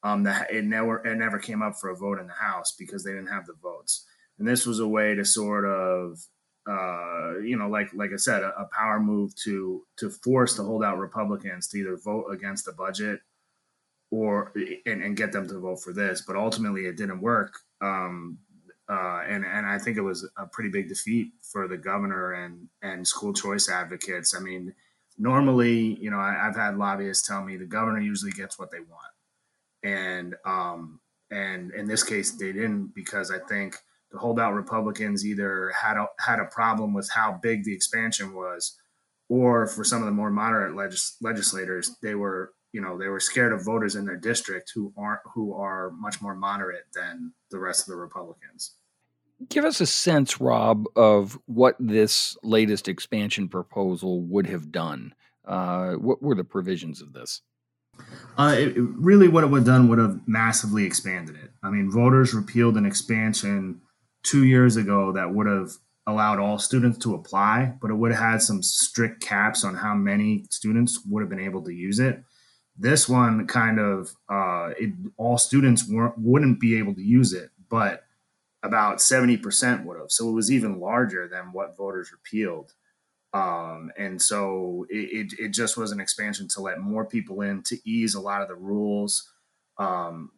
um, 0.02 0.22
that 0.24 0.50
it 0.50 0.64
never 0.64 1.04
it 1.06 1.16
never 1.16 1.38
came 1.38 1.62
up 1.62 1.76
for 1.76 1.90
a 1.90 1.96
vote 1.96 2.18
in 2.18 2.26
the 2.26 2.32
House 2.32 2.74
because 2.78 3.04
they 3.04 3.12
didn't 3.12 3.28
have 3.28 3.46
the 3.46 3.54
votes. 3.62 4.06
And 4.38 4.48
this 4.48 4.66
was 4.66 4.80
a 4.80 4.88
way 4.88 5.14
to 5.14 5.24
sort 5.24 5.66
of, 5.66 6.18
uh, 6.68 7.38
you 7.40 7.56
know, 7.56 7.68
like 7.68 7.92
like 7.94 8.10
I 8.12 8.16
said, 8.16 8.42
a, 8.42 8.48
a, 8.58 8.68
power 8.72 8.98
move 8.98 9.34
to 9.44 9.82
to 9.98 10.10
force 10.10 10.56
the 10.56 10.64
holdout 10.64 10.98
Republicans 10.98 11.68
to 11.68 11.78
either 11.78 11.98
vote 12.02 12.26
against 12.32 12.64
the 12.64 12.72
budget 12.72 13.20
or 14.10 14.52
and, 14.86 15.02
and 15.02 15.16
get 15.16 15.32
them 15.32 15.46
to 15.48 15.58
vote 15.58 15.82
for 15.82 15.92
this. 15.92 16.22
But 16.26 16.36
ultimately, 16.36 16.86
it 16.86 16.96
didn't 16.96 17.20
work. 17.20 17.52
Um, 17.82 18.38
uh, 18.88 19.22
and 19.28 19.44
and 19.44 19.66
I 19.66 19.78
think 19.78 19.98
it 19.98 20.02
was 20.02 20.28
a 20.38 20.46
pretty 20.46 20.70
big 20.70 20.88
defeat 20.88 21.32
for 21.42 21.68
the 21.68 21.76
governor 21.76 22.32
and 22.32 22.68
and 22.82 23.06
school 23.06 23.34
choice 23.34 23.68
advocates. 23.68 24.34
I 24.34 24.40
mean, 24.40 24.74
normally, 25.18 25.98
you 26.00 26.10
know, 26.10 26.18
I, 26.18 26.32
have 26.32 26.56
had 26.56 26.78
lobbyists 26.78 27.28
tell 27.28 27.44
me 27.44 27.58
the 27.58 27.66
governor 27.66 28.00
usually 28.00 28.32
gets 28.32 28.58
what 28.58 28.70
they 28.70 28.80
want 28.80 29.09
and 29.82 30.34
um, 30.44 31.00
and 31.30 31.72
in 31.72 31.86
this 31.86 32.02
case 32.02 32.32
they 32.32 32.52
didn't 32.52 32.94
because 32.94 33.30
I 33.30 33.38
think 33.38 33.76
the 34.10 34.18
holdout 34.18 34.54
Republicans 34.54 35.24
either 35.24 35.70
had 35.70 35.96
a, 35.96 36.06
had 36.18 36.40
a 36.40 36.46
problem 36.46 36.92
with 36.92 37.08
how 37.14 37.38
big 37.42 37.64
the 37.64 37.74
expansion 37.74 38.34
was, 38.34 38.76
or 39.28 39.66
for 39.66 39.84
some 39.84 40.00
of 40.00 40.06
the 40.06 40.12
more 40.12 40.30
moderate 40.30 40.74
legis- 40.74 41.16
legislators, 41.20 41.96
they 42.02 42.14
were 42.14 42.52
you 42.72 42.80
know 42.80 42.98
they 42.98 43.08
were 43.08 43.20
scared 43.20 43.52
of 43.52 43.64
voters 43.64 43.96
in 43.96 44.04
their 44.04 44.16
district 44.16 44.72
who 44.74 44.92
aren't 44.96 45.20
who 45.34 45.54
are 45.54 45.90
much 45.90 46.20
more 46.20 46.34
moderate 46.34 46.86
than 46.94 47.32
the 47.50 47.58
rest 47.58 47.82
of 47.82 47.92
the 47.92 48.00
Republicans. 48.00 48.74
Give 49.48 49.64
us 49.64 49.80
a 49.80 49.86
sense, 49.86 50.38
Rob, 50.38 50.84
of 50.96 51.38
what 51.46 51.74
this 51.78 52.36
latest 52.42 52.88
expansion 52.88 53.48
proposal 53.48 54.20
would 54.22 54.46
have 54.46 54.70
done. 54.70 55.14
Uh, 55.46 55.92
what 55.94 56.22
were 56.22 56.34
the 56.34 56.44
provisions 56.44 57.00
of 57.00 57.14
this? 57.14 57.40
Uh, 58.38 58.54
it, 58.56 58.74
really, 58.76 59.28
what 59.28 59.44
it 59.44 59.48
would 59.48 59.58
have 59.58 59.66
done 59.66 59.88
would 59.88 59.98
have 59.98 60.20
massively 60.26 60.84
expanded 60.84 61.36
it. 61.36 61.50
I 61.62 61.70
mean, 61.70 61.90
voters 61.90 62.32
repealed 62.32 62.76
an 62.76 62.86
expansion 62.86 63.82
two 64.22 64.44
years 64.44 64.76
ago 64.76 65.12
that 65.12 65.34
would 65.34 65.46
have 65.46 65.70
allowed 66.06 66.38
all 66.38 66.58
students 66.58 66.98
to 66.98 67.14
apply, 67.14 67.74
but 67.80 67.90
it 67.90 67.94
would 67.94 68.12
have 68.12 68.20
had 68.20 68.42
some 68.42 68.62
strict 68.62 69.22
caps 69.22 69.64
on 69.64 69.74
how 69.74 69.94
many 69.94 70.44
students 70.50 71.00
would 71.08 71.20
have 71.20 71.28
been 71.28 71.38
able 71.40 71.62
to 71.64 71.72
use 71.72 71.98
it. 71.98 72.22
This 72.78 73.08
one 73.08 73.46
kind 73.46 73.78
of 73.78 74.10
uh, 74.28 74.70
it, 74.78 74.94
all 75.18 75.36
students 75.36 75.86
weren't 75.86 76.14
wouldn't 76.16 76.60
be 76.60 76.78
able 76.78 76.94
to 76.94 77.02
use 77.02 77.34
it, 77.34 77.50
but 77.68 78.04
about 78.62 79.02
seventy 79.02 79.36
percent 79.36 79.84
would 79.84 79.98
have. 79.98 80.10
So 80.10 80.28
it 80.28 80.32
was 80.32 80.50
even 80.50 80.80
larger 80.80 81.28
than 81.28 81.52
what 81.52 81.76
voters 81.76 82.10
repealed. 82.10 82.72
Um, 83.32 83.92
and 83.96 84.20
so 84.20 84.86
it, 84.90 85.32
it, 85.32 85.38
it, 85.38 85.48
just 85.50 85.76
was 85.76 85.92
an 85.92 86.00
expansion 86.00 86.48
to 86.48 86.60
let 86.60 86.80
more 86.80 87.04
people 87.04 87.42
in 87.42 87.62
to 87.62 87.78
ease 87.88 88.16
a 88.16 88.20
lot 88.20 88.42
of 88.42 88.48
the 88.48 88.56
rules, 88.56 89.30
um, 89.78 90.30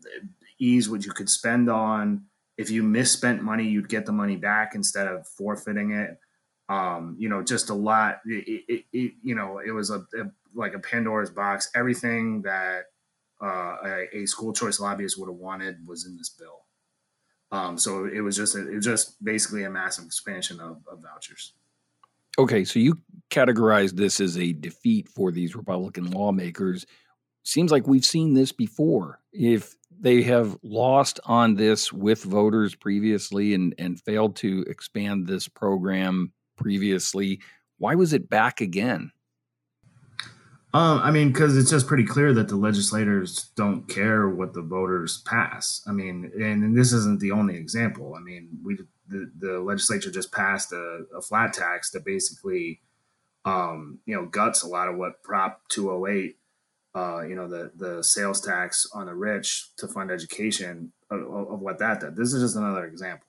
ease 0.58 0.90
what 0.90 1.04
you 1.04 1.12
could 1.12 1.30
spend 1.30 1.70
on. 1.70 2.24
If 2.58 2.68
you 2.70 2.82
misspent 2.82 3.42
money, 3.42 3.64
you'd 3.64 3.88
get 3.88 4.04
the 4.04 4.12
money 4.12 4.36
back 4.36 4.74
instead 4.74 5.08
of 5.08 5.26
forfeiting 5.26 5.92
it. 5.92 6.18
Um, 6.68 7.16
you 7.18 7.30
know, 7.30 7.42
just 7.42 7.70
a 7.70 7.74
lot. 7.74 8.20
It, 8.26 8.84
it, 8.92 9.12
you 9.22 9.34
know, 9.34 9.58
it 9.64 9.70
was 9.70 9.90
a, 9.90 10.00
a, 10.20 10.30
like 10.54 10.74
a 10.74 10.78
Pandora's 10.78 11.30
box. 11.30 11.70
Everything 11.74 12.42
that 12.42 12.84
uh, 13.42 13.76
a, 13.84 14.16
a, 14.18 14.26
school 14.26 14.52
choice 14.52 14.78
lobbyist 14.78 15.18
would 15.18 15.28
have 15.28 15.36
wanted 15.36 15.76
was 15.86 16.06
in 16.06 16.16
this 16.16 16.28
bill. 16.28 16.60
Um, 17.50 17.76
so 17.76 18.04
it 18.04 18.20
was 18.20 18.36
just 18.36 18.54
a, 18.54 18.70
it 18.70 18.76
was 18.76 18.84
just 18.84 19.22
basically 19.24 19.64
a 19.64 19.70
massive 19.70 20.04
expansion 20.04 20.60
of, 20.60 20.82
of 20.90 21.00
vouchers. 21.02 21.54
Okay, 22.38 22.64
so 22.64 22.78
you 22.78 22.98
categorize 23.30 23.92
this 23.92 24.20
as 24.20 24.38
a 24.38 24.52
defeat 24.52 25.08
for 25.08 25.30
these 25.30 25.54
Republican 25.54 26.10
lawmakers. 26.10 26.86
Seems 27.44 27.72
like 27.72 27.86
we've 27.86 28.04
seen 28.04 28.34
this 28.34 28.52
before. 28.52 29.20
If 29.32 29.74
they 30.00 30.22
have 30.22 30.56
lost 30.62 31.20
on 31.24 31.54
this 31.54 31.92
with 31.92 32.22
voters 32.22 32.74
previously 32.74 33.54
and, 33.54 33.74
and 33.78 34.00
failed 34.00 34.36
to 34.36 34.64
expand 34.68 35.26
this 35.26 35.48
program 35.48 36.32
previously, 36.56 37.40
why 37.78 37.94
was 37.94 38.12
it 38.12 38.28
back 38.28 38.60
again? 38.60 39.12
Um, 40.74 41.00
I 41.02 41.10
mean, 41.10 41.32
because 41.32 41.56
it's 41.56 41.70
just 41.70 41.86
pretty 41.86 42.04
clear 42.04 42.32
that 42.32 42.48
the 42.48 42.56
legislators 42.56 43.50
don't 43.56 43.86
care 43.88 44.28
what 44.28 44.54
the 44.54 44.62
voters 44.62 45.22
pass. 45.26 45.82
I 45.86 45.92
mean, 45.92 46.30
and, 46.34 46.64
and 46.64 46.76
this 46.76 46.92
isn't 46.92 47.20
the 47.20 47.30
only 47.30 47.56
example. 47.56 48.14
I 48.16 48.20
mean, 48.20 48.48
we 48.64 48.78
the, 49.08 49.30
the 49.38 49.60
legislature 49.60 50.10
just 50.10 50.32
passed 50.32 50.72
a, 50.72 51.04
a 51.16 51.20
flat 51.20 51.52
tax 51.52 51.90
that 51.90 52.04
basically, 52.04 52.80
um, 53.44 53.98
you 54.06 54.14
know, 54.14 54.26
guts 54.26 54.62
a 54.62 54.68
lot 54.68 54.88
of 54.88 54.96
what 54.96 55.22
Prop 55.22 55.60
208, 55.68 56.36
uh, 56.94 57.22
you 57.22 57.34
know, 57.34 57.48
the 57.48 57.72
the 57.74 58.02
sales 58.02 58.40
tax 58.40 58.86
on 58.92 59.06
the 59.06 59.14
rich 59.14 59.70
to 59.78 59.88
fund 59.88 60.10
education 60.10 60.92
of, 61.10 61.20
of 61.20 61.60
what 61.60 61.78
that 61.78 62.00
did. 62.00 62.16
This 62.16 62.32
is 62.32 62.42
just 62.42 62.56
another 62.56 62.84
example. 62.86 63.26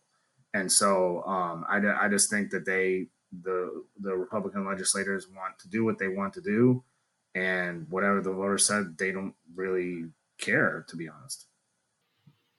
And 0.53 0.72
so 0.72 1.24
um, 1.24 1.65
I, 1.68 2.06
I 2.06 2.10
just 2.10 2.30
think 2.30 2.51
that 2.51 2.65
they 2.65 3.08
the 3.42 3.84
the 4.00 4.15
Republican 4.15 4.65
legislators 4.65 5.27
want 5.27 5.58
to 5.60 5.70
do 5.70 5.84
what 5.86 5.98
they 5.98 6.10
want 6.10 6.34
to 6.34 6.42
do, 6.42 6.84
and 7.34 7.88
whatever 7.89 8.22
the 8.22 8.34
voters 8.34 8.65
said, 8.65 8.98
they 8.98 9.12
don't 9.12 9.34
really 9.56 10.06
care, 10.38 10.86
to 10.89 10.96
be 10.96 11.10
honest 11.10 11.48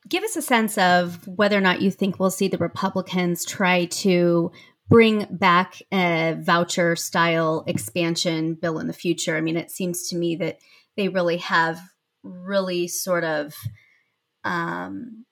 give 0.09 0.25
us 0.25 0.37
a 0.37 0.43
sense 0.43 0.77
of 0.79 1.27
whether 1.27 1.57
or 1.57 1.63
not 1.63 1.83
you 1.83 1.91
think 1.91 2.19
we'll 2.19 2.31
see 2.31 2.49
the 2.49 2.59
Republicans 2.59 3.45
try 3.45 3.87
to 3.87 4.53
bring 4.89 5.27
back 5.31 5.81
a 5.93 6.37
voucher 6.39 6.95
style 6.95 7.65
expansion 7.67 8.55
bill 8.55 8.79
in 8.79 8.87
the 8.87 8.93
future. 8.93 9.37
I 9.37 9.41
mean, 9.41 9.57
it 9.57 9.71
seems 9.71 10.09
to 10.09 10.17
me 10.17 10.37
that 10.37 10.59
they 10.97 11.09
really 11.09 11.39
have 11.39 11.81
really 12.23 12.87
sort 12.87 13.25
of 13.25 13.55
um, 14.45 15.25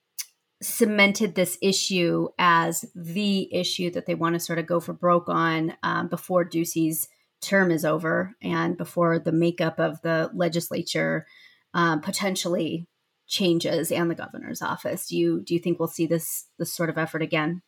cemented 0.62 1.35
this 1.35 1.59
issue 1.61 2.29
as 2.38 2.85
the 2.95 3.52
issue 3.55 3.91
that 3.91 4.07
they 4.07 4.14
want 4.14 4.35
to 4.35 4.41
sort 4.41 4.59
of 4.59 4.67
go 4.67 4.81
for 4.81 4.93
broke 4.93 5.29
on 5.29 5.75
um, 5.83 6.09
before 6.09 6.45
Ducey's 6.45 7.09
term 7.43 7.71
is 7.71 7.85
over 7.85 8.35
and 8.41 8.76
before 8.76 9.19
the 9.19 9.33
makeup 9.33 9.79
of 9.79 10.00
the 10.02 10.31
legislature 10.33 11.26
um, 11.75 12.00
potentially 12.00 12.87
changes 13.33 13.91
and 13.91 14.11
the 14.11 14.15
governor's 14.15 14.61
office. 14.62 15.09
Do 15.09 15.17
you 15.17 15.41
do 15.41 15.55
you 15.55 15.61
think 15.61 15.79
we'll 15.79 15.89
see 15.89 16.07
this 16.07 16.47
this 16.59 16.73
sort 16.73 16.91
of 16.91 16.99
effort 16.99 17.23
again? 17.23 17.62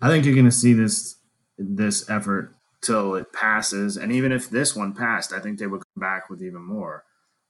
I 0.00 0.08
think 0.08 0.24
you're 0.24 0.34
going 0.34 0.46
to 0.46 0.52
see 0.52 0.72
this 0.72 1.16
this 1.58 2.08
effort 2.08 2.54
till 2.80 3.16
it 3.16 3.32
passes, 3.32 3.96
and 3.96 4.12
even 4.12 4.32
if 4.32 4.48
this 4.48 4.74
one 4.74 4.94
passed, 4.94 5.32
I 5.32 5.40
think 5.40 5.58
they 5.58 5.66
would 5.66 5.82
come 5.82 6.00
back 6.00 6.30
with 6.30 6.42
even 6.42 6.62
more. 6.62 7.04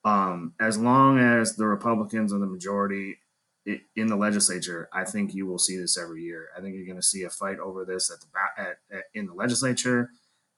Um, 0.05 0.55
as 0.59 0.79
long 0.79 1.19
as 1.19 1.57
the 1.57 1.67
Republicans 1.67 2.33
are 2.33 2.39
the 2.39 2.47
majority 2.47 3.19
in 3.95 4.07
the 4.07 4.17
legislature, 4.17 4.89
I 4.93 5.05
think 5.05 5.35
you 5.35 5.47
will 5.47 5.59
see 5.59 5.77
this 5.77 5.99
every 5.99 6.23
year. 6.23 6.49
I 6.57 6.63
think 6.63 6.75
you're 6.75 6.87
going 6.87 6.97
to 6.97 7.03
see 7.03 7.23
a 7.23 7.31
fight 7.31 7.59
over 7.59 7.85
this 7.85 8.11
at 8.11 8.21
the 8.21 8.27
at, 8.59 8.79
at, 8.91 9.05
in 9.13 9.27
the 9.27 9.35
legislature 9.35 10.11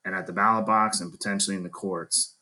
and 0.05 0.15
at 0.15 0.29
the 0.29 0.33
ballot 0.33 0.67
box 0.67 1.01
and 1.01 1.11
potentially 1.11 1.57
in 1.57 1.65
the 1.65 1.69
courts, 1.69 2.37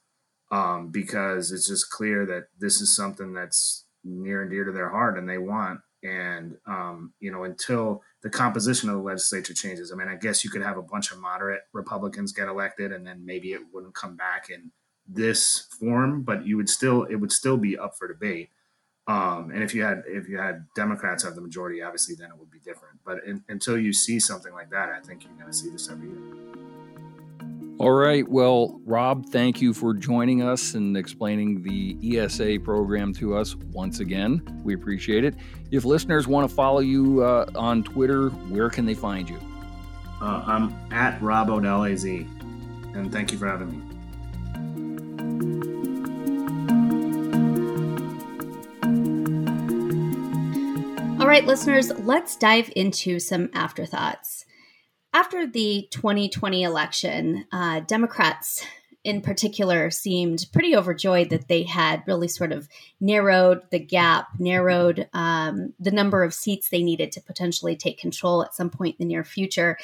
um, 0.51 0.91
because 0.91 1.51
it's 1.53 1.67
just 1.67 1.91
clear 1.91 2.27
that 2.27 2.49
this 2.59 2.83
is 2.83 2.95
something 2.95 3.33
that's 3.33 3.87
near 4.05 4.43
and 4.43 4.51
dear 4.51 4.65
to 4.65 4.73
their 4.73 4.89
heart 4.89 5.19
and 5.19 5.29
they 5.29 5.39
want. 5.39 5.81
And, 6.03 6.57
um, 6.67 7.13
you 7.21 7.31
know, 7.31 7.45
until 7.45 8.03
the 8.23 8.31
composition 8.31 8.89
of 8.89 8.97
the 8.97 9.03
legislature 9.03 9.53
changes, 9.53 9.93
I 9.93 9.97
mean, 9.97 10.09
I 10.09 10.17
guess 10.17 10.43
you 10.43 10.51
could 10.51 10.63
have 10.63 10.79
a 10.79 10.83
bunch 10.83 11.13
of 11.13 11.19
moderate 11.19 11.63
Republicans 11.73 12.33
get 12.33 12.49
elected 12.49 12.93
and 12.93 13.07
then 13.07 13.25
maybe 13.25 13.53
it 13.53 13.61
wouldn't 13.73 13.95
come 13.95 14.17
back 14.17 14.49
in 14.49 14.71
this 15.07 15.69
form, 15.79 16.23
but 16.23 16.47
you 16.47 16.57
would 16.57 16.69
still, 16.69 17.05
it 17.05 17.17
would 17.17 17.33
still 17.33 17.59
be 17.59 17.77
up 17.77 17.97
for 17.99 18.09
debate. 18.09 18.51
Um, 19.07 19.51
and 19.53 19.63
if 19.63 19.75
you 19.75 19.83
had 19.83 20.05
if 20.07 20.29
you 20.29 20.39
had 20.39 20.67
Democrats 20.77 21.25
have 21.25 21.35
the 21.35 21.41
majority, 21.41 21.83
obviously 21.83 22.15
then 22.15 22.31
it 22.31 22.39
would 22.39 22.51
be 22.51 22.61
different. 22.61 23.01
But 23.05 23.25
in, 23.27 23.43
until 23.49 23.77
you 23.77 23.93
see 23.93 24.21
something 24.21 24.53
like 24.53 24.71
that, 24.71 24.91
I 24.91 25.01
think 25.01 25.25
you're 25.25 25.33
going 25.33 25.47
to 25.47 25.53
see 25.53 25.69
this 25.69 25.89
every 25.91 26.09
year. 26.09 26.60
All 27.81 27.93
right. 27.93 28.29
Well, 28.29 28.79
Rob, 28.85 29.25
thank 29.31 29.63
you 29.63 29.73
for 29.73 29.95
joining 29.95 30.43
us 30.43 30.75
and 30.75 30.99
explaining 30.99 31.63
the 31.63 32.19
ESA 32.19 32.59
program 32.63 33.15
to 33.15 33.35
us 33.35 33.57
once 33.73 34.01
again. 34.01 34.43
We 34.63 34.75
appreciate 34.75 35.25
it. 35.25 35.35
If 35.71 35.87
listeners 35.87 36.29
want 36.29 36.47
to 36.47 36.55
follow 36.55 36.81
you 36.81 37.23
uh, 37.23 37.47
on 37.55 37.83
Twitter, 37.83 38.29
where 38.29 38.69
can 38.69 38.85
they 38.85 38.93
find 38.93 39.31
you? 39.31 39.41
Uh, 40.21 40.43
I'm 40.47 40.75
at 40.93 41.23
Rob 41.23 41.49
O'Dell 41.49 41.85
AZ, 41.85 42.05
and 42.05 43.11
thank 43.11 43.33
you 43.33 43.39
for 43.39 43.47
having 43.47 43.71
me. 43.71 43.79
All 51.19 51.27
right, 51.27 51.47
listeners, 51.47 51.91
let's 52.01 52.37
dive 52.37 52.71
into 52.77 53.19
some 53.19 53.49
afterthoughts. 53.55 54.45
After 55.13 55.47
the 55.47 55.89
2020 55.91 56.63
election, 56.63 57.47
uh, 57.51 57.81
Democrats 57.81 58.65
in 59.03 59.23
particular 59.23 59.91
seemed 59.91 60.47
pretty 60.53 60.77
overjoyed 60.77 61.31
that 61.31 61.49
they 61.49 61.63
had 61.63 62.03
really 62.07 62.29
sort 62.29 62.53
of 62.53 62.69
narrowed 63.01 63.63
the 63.71 63.79
gap, 63.79 64.29
narrowed 64.39 65.09
um, 65.13 65.73
the 65.81 65.91
number 65.91 66.23
of 66.23 66.35
seats 66.35 66.69
they 66.69 66.83
needed 66.83 67.11
to 67.13 67.21
potentially 67.21 67.75
take 67.75 67.99
control 67.99 68.43
at 68.43 68.55
some 68.55 68.71
point 68.71 68.97
in 68.99 69.07
the 69.07 69.13
near 69.13 69.25
future. 69.25 69.79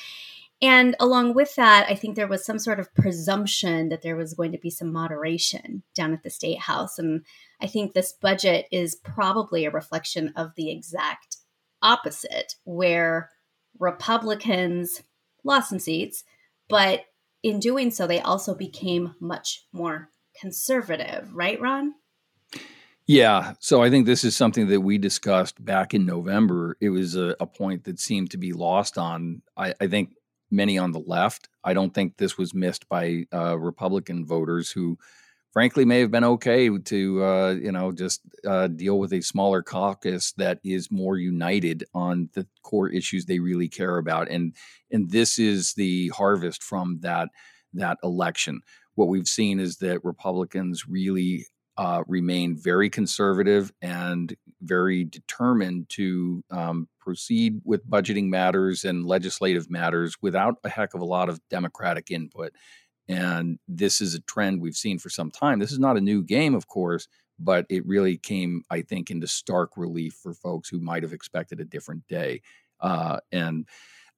And 0.63 0.95
along 1.01 1.35
with 1.35 1.55
that, 1.57 1.87
I 1.89 1.95
think 1.95 2.15
there 2.15 2.29
was 2.29 2.45
some 2.45 2.59
sort 2.59 2.79
of 2.79 2.95
presumption 2.95 3.89
that 3.89 4.03
there 4.03 4.17
was 4.17 4.35
going 4.35 4.53
to 4.53 4.59
be 4.59 4.71
some 4.71 4.93
moderation 4.93 5.83
down 5.95 6.13
at 6.13 6.23
the 6.23 6.31
state 6.31 6.61
house. 6.61 6.99
And 6.99 7.25
I 7.61 7.67
think 7.67 7.93
this 7.93 8.13
budget 8.13 8.67
is 8.71 8.95
probably 8.95 9.65
a 9.65 9.71
reflection 9.71 10.33
of 10.37 10.55
the 10.57 10.71
exact 10.71 11.39
opposite, 11.83 12.55
where 12.65 13.31
Republicans 13.79 15.03
lost 15.47 15.71
some 15.71 15.79
seats, 15.79 16.25
but 16.69 17.05
in 17.43 17.61
doing 17.61 17.91
so, 17.91 18.07
they 18.07 18.21
also 18.21 18.55
became 18.55 19.15
much 19.21 19.67
more 19.73 20.11
conservative, 20.39 21.35
right, 21.35 21.61
Ron? 21.61 21.95
Yeah. 23.07 23.55
So 23.61 23.83
I 23.83 23.89
think 23.89 24.05
this 24.05 24.25
is 24.25 24.37
something 24.37 24.67
that 24.69 24.81
we 24.81 24.99
discussed 24.99 25.65
back 25.65 25.95
in 25.95 26.05
November. 26.05 26.77
It 26.81 26.91
was 26.91 27.15
a, 27.15 27.37
a 27.39 27.47
point 27.47 27.85
that 27.85 28.01
seemed 28.01 28.33
to 28.33 28.39
be 28.39 28.53
lost 28.53 28.99
on, 28.99 29.43
I, 29.57 29.75
I, 29.81 29.87
think, 29.87 30.11
many 30.51 30.77
on 30.77 30.91
the 30.91 31.01
left. 31.01 31.49
I 31.63 31.73
don't 31.73 31.95
think 31.95 32.17
this 32.17 32.37
was 32.37 32.53
missed 32.53 32.89
by 32.89 33.27
uh, 33.33 33.57
Republican 33.59 34.27
voters 34.27 34.73
who 34.73 34.99
frankly 35.57 35.87
may 35.87 36.01
have 36.01 36.11
been 36.11 36.23
okay 36.23 36.69
to 36.69 37.25
uh, 37.25 37.53
you 37.53 37.73
know 37.73 37.91
just 37.91 38.21
uh, 38.47 38.67
deal 38.67 38.99
with 38.99 39.11
a 39.15 39.23
smaller 39.23 39.63
caucus 39.63 40.33
that 40.33 40.59
is 40.63 40.91
more 40.91 41.17
united 41.17 41.83
on 41.95 42.29
the 42.35 42.47
core 42.63 42.91
issues 42.91 43.25
they 43.25 43.39
really 43.39 43.67
care 43.67 43.97
about 43.97 44.29
and 44.29 44.55
and 44.91 45.11
this 45.11 45.39
is 45.39 45.73
the 45.73 46.09
harvest 46.09 46.63
from 46.63 46.99
that 47.01 47.31
that 47.73 47.97
election. 48.05 48.61
What 48.97 49.09
we've 49.09 49.27
seen 49.27 49.59
is 49.59 49.79
that 49.79 50.05
republicans 50.05 50.87
really 50.87 51.47
uh, 51.79 52.03
remain 52.07 52.59
very 52.59 52.91
conservative 52.91 53.73
and 53.81 54.37
very 54.61 55.05
determined 55.05 55.89
to 55.89 56.43
um, 56.51 56.87
proceed 57.01 57.61
with 57.65 57.89
budgeting 57.89 58.29
matters 58.29 58.85
and 58.85 59.07
legislative 59.07 59.71
matters 59.71 60.17
without 60.21 60.57
a 60.65 60.69
heck 60.69 60.93
of 60.93 61.01
a 61.01 61.05
lot 61.05 61.31
of 61.31 61.41
democratic 61.49 62.11
input 62.11 62.53
and 63.09 63.59
this 63.69 64.01
is 64.01 64.15
a 64.15 64.21
trend 64.21 64.61
we've 64.61 64.77
seen 64.77 64.99
for 64.99 65.11
some 65.11 65.31
time. 65.31 65.59
This 65.59 65.73
is 65.73 65.79
not 65.79 65.97
a 65.97 66.01
new 66.01 66.23
game, 66.23 66.55
of 66.55 66.67
course, 66.67 67.09
but 67.39 67.67
it 67.69 67.87
really 67.87 68.17
came, 68.17 68.63
I 68.71 68.83
think, 68.83 69.11
into 69.11 69.27
stark 69.27 69.77
relief 69.77 70.15
for 70.15 70.35
folks 70.35 70.69
who 70.69 70.81
might 70.81 71.03
have 71.03 71.13
expected 71.13 71.61
a 71.61 71.65
different 71.65 72.07
day. 72.09 72.43
Uh, 72.81 73.19
and 73.33 73.67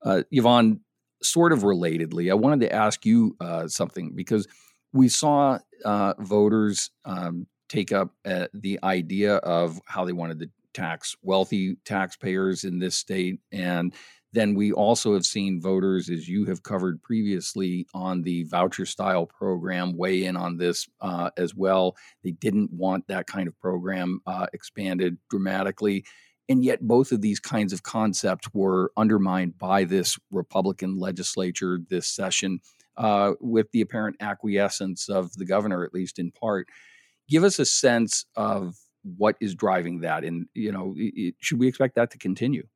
uh, 0.03 0.23
Yvonne, 0.31 0.81
sort 1.23 1.53
of 1.53 1.61
relatedly, 1.61 2.31
I 2.31 2.35
wanted 2.35 2.61
to 2.61 2.73
ask 2.73 3.05
you 3.05 3.37
uh, 3.41 3.67
something 3.69 4.13
because 4.15 4.47
we 4.93 5.09
saw 5.09 5.59
uh, 5.85 6.15
voters 6.19 6.91
um, 7.05 7.47
take 7.69 7.93
up 7.93 8.13
uh, 8.25 8.47
the 8.55 8.79
idea 8.83 9.37
of 9.37 9.81
how 9.87 10.05
they 10.05 10.13
wanted 10.13 10.39
to 10.41 10.51
tax 10.75 11.17
wealthy 11.23 11.77
taxpayers 11.85 12.65
in 12.65 12.79
this 12.79 12.95
state 12.95 13.41
and 13.53 13.95
then 14.33 14.55
we 14.55 14.73
also 14.73 15.15
have 15.15 15.25
seen 15.25 15.61
voters, 15.61 16.11
as 16.11 16.29
you 16.29 16.45
have 16.47 16.63
covered 16.63 17.03
previously, 17.03 17.87
on 17.95 18.23
the 18.23 18.45
voucher 18.45 18.85
style 18.85 19.27
program 19.27 19.97
weigh 19.97 20.25
in 20.25 20.37
on 20.37 20.59
this 20.59 20.87
uh, 21.01 21.31
as 21.37 21.55
well. 21.55 21.97
They 22.23 22.33
didn't 22.33 22.73
want 22.73 23.07
that 23.09 23.27
kind 23.27 23.49
of 23.49 23.59
program 23.59 24.21
uh, 24.27 24.47
expanded 24.53 25.17
dramatically. 25.31 26.05
And 26.51 26.65
yet, 26.65 26.81
both 26.81 27.13
of 27.13 27.21
these 27.21 27.41
kinds 27.41 27.73
of 27.73 27.83
concepts 27.83 28.49
were 28.55 28.91
undermined 28.97 29.59
by 29.59 29.85
this 29.85 30.19
Republican 30.31 30.99
legislature 30.99 31.79
this 31.89 32.07
session, 32.07 32.61
uh, 32.97 33.33
with 33.41 33.71
the 33.73 33.81
apparent 33.81 34.17
acquiescence 34.21 35.09
of 35.09 35.33
the 35.35 35.45
governor, 35.45 35.85
at 35.85 35.95
least 35.95 36.19
in 36.19 36.33
part. 36.33 36.67
Give 37.29 37.45
us 37.45 37.59
a 37.59 37.67
sense 37.67 38.25
of 38.35 38.77
what 39.17 39.37
is 39.41 39.55
driving 39.55 40.01
that, 40.01 40.25
and 40.25 40.47
you 40.55 40.73
know, 40.73 40.95
it, 40.97 41.35
should 41.41 41.59
we 41.59 41.69
expect 41.69 41.95
that 41.97 42.11
to 42.11 42.19
continue? 42.19 42.67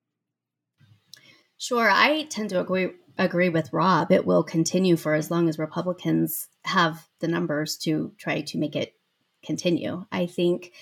Sure, 1.62 1.88
I 1.88 2.24
tend 2.24 2.50
to 2.50 2.58
agree 2.58 2.90
agree 3.16 3.48
with 3.48 3.72
Rob. 3.72 4.10
It 4.10 4.26
will 4.26 4.42
continue 4.42 4.96
for 4.96 5.14
as 5.14 5.30
long 5.30 5.48
as 5.48 5.60
Republicans 5.60 6.48
have 6.64 7.06
the 7.20 7.28
numbers 7.28 7.76
to 7.84 8.12
try 8.18 8.40
to 8.40 8.58
make 8.58 8.74
it 8.74 8.96
continue. 9.44 10.04
I 10.10 10.26
think 10.26 10.72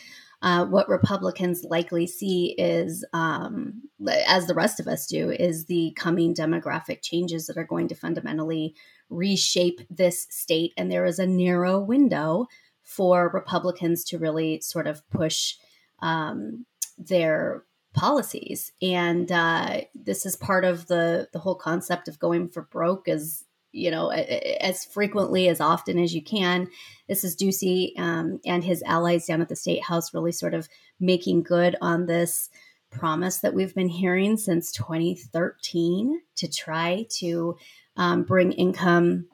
uh, 0.40 0.64
what 0.64 0.88
Republicans 0.88 1.64
likely 1.64 2.06
see 2.06 2.54
is, 2.56 3.04
um, 3.12 3.82
as 4.26 4.46
the 4.46 4.54
rest 4.54 4.80
of 4.80 4.88
us 4.88 5.06
do, 5.06 5.30
is 5.30 5.66
the 5.66 5.92
coming 5.96 6.34
demographic 6.34 7.02
changes 7.02 7.46
that 7.48 7.58
are 7.58 7.64
going 7.64 7.88
to 7.88 7.94
fundamentally 7.94 8.74
reshape 9.10 9.82
this 9.90 10.28
state. 10.30 10.72
And 10.78 10.90
there 10.90 11.04
is 11.04 11.18
a 11.18 11.26
narrow 11.26 11.78
window 11.78 12.46
for 12.82 13.30
Republicans 13.34 14.02
to 14.04 14.18
really 14.18 14.62
sort 14.62 14.86
of 14.86 15.06
push 15.10 15.56
um, 15.98 16.64
their 16.96 17.64
policies. 17.94 18.72
And 18.80 19.30
uh, 19.30 19.82
this 19.94 20.24
is 20.24 20.36
part 20.36 20.64
of 20.64 20.86
the 20.86 21.28
the 21.32 21.38
whole 21.38 21.54
concept 21.54 22.08
of 22.08 22.18
going 22.18 22.48
for 22.48 22.62
broke 22.62 23.08
as 23.08 23.44
you 23.72 23.90
know 23.90 24.10
as 24.10 24.84
frequently 24.84 25.48
as 25.48 25.60
often 25.60 25.98
as 25.98 26.14
you 26.14 26.22
can. 26.22 26.68
This 27.08 27.24
is 27.24 27.36
Ducey 27.36 27.98
um, 27.98 28.40
and 28.44 28.62
his 28.62 28.82
allies 28.84 29.26
down 29.26 29.40
at 29.40 29.48
the 29.48 29.56
state 29.56 29.82
house 29.82 30.14
really 30.14 30.32
sort 30.32 30.54
of 30.54 30.68
making 30.98 31.42
good 31.42 31.76
on 31.80 32.06
this 32.06 32.50
promise 32.90 33.38
that 33.38 33.54
we've 33.54 33.74
been 33.74 33.88
hearing 33.88 34.36
since 34.36 34.72
2013 34.72 36.20
to 36.36 36.48
try 36.48 37.06
to 37.18 37.56
um, 37.96 38.24
bring 38.24 38.52
income 38.52 39.26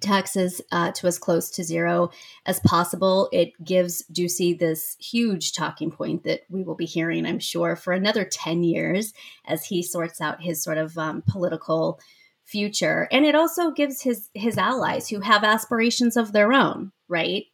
taxes 0.00 0.60
uh, 0.72 0.92
to 0.92 1.06
as 1.06 1.18
close 1.18 1.50
to 1.50 1.64
zero 1.64 2.10
as 2.46 2.60
possible. 2.60 3.28
It 3.32 3.52
gives 3.62 4.04
Ducey 4.12 4.58
this 4.58 4.96
huge 4.98 5.52
talking 5.52 5.90
point 5.90 6.24
that 6.24 6.42
we 6.48 6.62
will 6.62 6.74
be 6.74 6.86
hearing, 6.86 7.26
I'm 7.26 7.38
sure, 7.38 7.76
for 7.76 7.92
another 7.92 8.24
10 8.24 8.62
years 8.62 9.12
as 9.46 9.66
he 9.66 9.82
sorts 9.82 10.20
out 10.20 10.42
his 10.42 10.62
sort 10.62 10.78
of 10.78 10.96
um, 10.98 11.22
political 11.26 12.00
future. 12.44 13.08
And 13.12 13.26
it 13.26 13.34
also 13.34 13.70
gives 13.70 14.02
his 14.02 14.30
his 14.34 14.56
allies 14.56 15.08
who 15.08 15.20
have 15.20 15.44
aspirations 15.44 16.16
of 16.16 16.32
their 16.32 16.52
own, 16.52 16.92
right? 17.08 17.44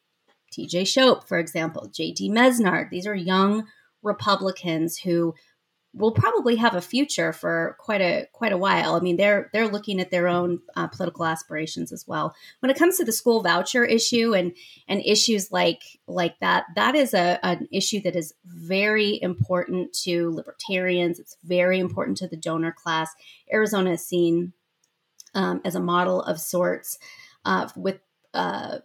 TJ 0.57 0.87
Shope, 0.87 1.26
for 1.26 1.38
example, 1.38 1.90
JD 1.92 2.30
Mesnard. 2.30 2.90
These 2.90 3.07
are 3.07 3.14
young 3.14 3.66
Republicans 4.02 4.98
who 4.98 5.35
will 5.96 6.12
probably 6.12 6.57
have 6.57 6.74
a 6.74 6.80
future 6.80 7.33
for 7.33 7.76
quite 7.78 8.00
a 8.00 8.26
quite 8.33 8.52
a 8.52 8.59
while. 8.59 8.94
I 8.94 9.00
mean, 9.00 9.16
they're 9.16 9.50
they're 9.52 9.68
looking 9.68 10.00
at 10.00 10.11
their 10.11 10.28
own 10.28 10.61
uh, 10.76 10.88
political 10.88 11.24
aspirations 11.24 11.92
as 11.92 12.07
well. 12.07 12.35
When 12.61 12.70
it 12.70 12.78
comes 12.78 12.96
to 12.96 13.04
the 13.04 13.12
school 13.12 13.42
voucher 13.42 13.85
issue 13.85 14.35
and 14.35 14.57
and 14.88 15.00
issues 15.04 15.52
like 15.52 15.83
like 16.07 16.38
that, 16.40 16.64
that 16.74 16.94
is 16.94 17.14
a 17.14 17.38
an 17.44 17.68
issue 17.72 18.00
that 18.02 18.16
is 18.16 18.35
very 18.44 19.20
important 19.22 19.92
to 20.04 20.30
libertarians. 20.30 21.18
It's 21.20 21.37
very 21.44 21.78
important 21.78 22.16
to 22.18 22.28
the 22.28 22.37
donor 22.37 22.72
class. 22.72 23.11
Arizona 23.52 23.92
is 23.92 24.07
seen 24.07 24.52
um, 25.35 25.61
as 25.64 25.74
a 25.74 25.80
model 25.80 26.22
of 26.22 26.40
sorts 26.40 26.98
uh, 27.44 27.68
with 27.76 28.00
uh, 28.33 28.78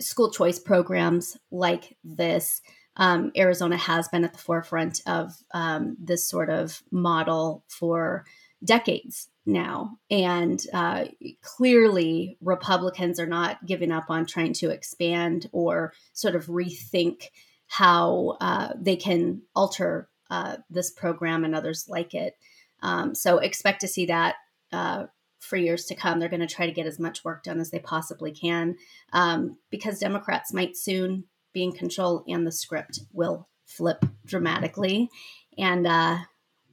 school 0.00 0.30
choice 0.30 0.58
programs 0.58 1.36
like 1.50 1.96
this 2.02 2.62
um, 2.96 3.32
Arizona 3.36 3.76
has 3.76 4.08
been 4.08 4.24
at 4.24 4.32
the 4.32 4.38
forefront 4.38 5.02
of 5.06 5.32
um, 5.52 5.96
this 5.98 6.28
sort 6.28 6.50
of 6.50 6.82
model 6.90 7.64
for 7.68 8.24
decades 8.64 9.28
now. 9.46 9.98
And 10.10 10.64
uh, 10.72 11.06
clearly, 11.42 12.38
Republicans 12.40 13.18
are 13.20 13.26
not 13.26 13.66
giving 13.66 13.92
up 13.92 14.06
on 14.08 14.26
trying 14.26 14.54
to 14.54 14.70
expand 14.70 15.48
or 15.52 15.92
sort 16.12 16.34
of 16.34 16.46
rethink 16.46 17.24
how 17.66 18.36
uh, 18.40 18.68
they 18.78 18.96
can 18.96 19.42
alter 19.54 20.08
uh, 20.30 20.56
this 20.70 20.90
program 20.90 21.44
and 21.44 21.54
others 21.54 21.86
like 21.88 22.14
it. 22.14 22.34
Um, 22.82 23.14
so 23.14 23.38
expect 23.38 23.80
to 23.80 23.88
see 23.88 24.06
that 24.06 24.36
uh, 24.72 25.06
for 25.40 25.56
years 25.56 25.84
to 25.86 25.94
come. 25.94 26.18
They're 26.18 26.28
going 26.28 26.40
to 26.40 26.46
try 26.46 26.66
to 26.66 26.72
get 26.72 26.86
as 26.86 26.98
much 26.98 27.24
work 27.24 27.42
done 27.42 27.60
as 27.60 27.70
they 27.70 27.78
possibly 27.78 28.32
can 28.32 28.76
um, 29.12 29.58
because 29.70 29.98
Democrats 29.98 30.52
might 30.52 30.76
soon 30.76 31.24
be 31.54 31.64
in 31.64 31.72
control 31.72 32.22
and 32.28 32.46
the 32.46 32.52
script 32.52 33.00
will 33.12 33.48
flip 33.64 34.04
dramatically. 34.26 35.08
And 35.56 35.86
uh, 35.86 36.18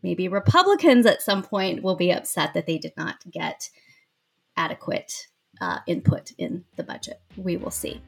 maybe 0.04 0.28
Republicans 0.28 1.06
at 1.06 1.22
some 1.22 1.44
point 1.44 1.84
will 1.84 1.96
be 1.96 2.12
upset 2.12 2.54
that 2.54 2.66
they 2.66 2.78
did 2.78 2.94
not 2.98 3.24
get 3.32 3.70
adequate 4.58 5.28
uh, 5.62 5.80
input 5.88 6.34
in 6.38 6.66
the 6.76 6.84
budget. 6.84 7.22
We 7.38 7.56
will 7.56 7.72
see. 7.72 8.02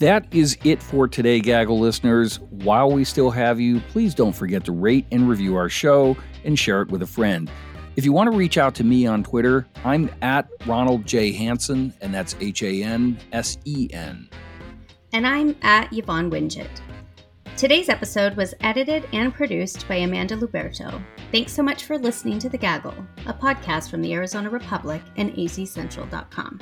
That 0.00 0.26
is 0.32 0.58
it 0.64 0.82
for 0.82 1.06
today, 1.06 1.40
Gaggle 1.40 1.78
listeners. 1.78 2.40
While 2.50 2.90
we 2.90 3.04
still 3.04 3.30
have 3.30 3.60
you, 3.60 3.80
please 3.80 4.14
don't 4.14 4.32
forget 4.34 4.64
to 4.64 4.72
rate 4.72 5.06
and 5.12 5.28
review 5.28 5.54
our 5.56 5.68
show 5.68 6.16
and 6.44 6.58
share 6.58 6.82
it 6.82 6.88
with 6.88 7.02
a 7.02 7.06
friend. 7.06 7.48
If 7.96 8.04
you 8.04 8.12
want 8.12 8.30
to 8.32 8.36
reach 8.36 8.58
out 8.58 8.74
to 8.76 8.84
me 8.84 9.06
on 9.06 9.22
Twitter, 9.22 9.68
I'm 9.84 10.10
at 10.20 10.48
Ronald 10.66 11.06
J. 11.06 11.30
Hansen, 11.30 11.94
and 12.00 12.12
that's 12.12 12.34
H 12.40 12.64
A 12.64 12.82
N 12.82 13.16
S 13.32 13.56
E 13.64 13.88
N. 13.92 14.28
And 15.14 15.28
I'm 15.28 15.54
at 15.62 15.92
Yvonne 15.92 16.28
Wingett. 16.28 16.80
Today's 17.56 17.88
episode 17.88 18.34
was 18.34 18.52
edited 18.62 19.06
and 19.12 19.32
produced 19.32 19.86
by 19.86 19.94
Amanda 19.94 20.36
Luberto. 20.36 21.00
Thanks 21.30 21.52
so 21.52 21.62
much 21.62 21.84
for 21.84 21.96
listening 21.96 22.40
to 22.40 22.48
The 22.48 22.58
Gaggle, 22.58 22.96
a 23.26 23.32
podcast 23.32 23.90
from 23.90 24.02
the 24.02 24.12
Arizona 24.12 24.50
Republic 24.50 25.00
and 25.16 25.32
azcentral.com. 25.34 26.60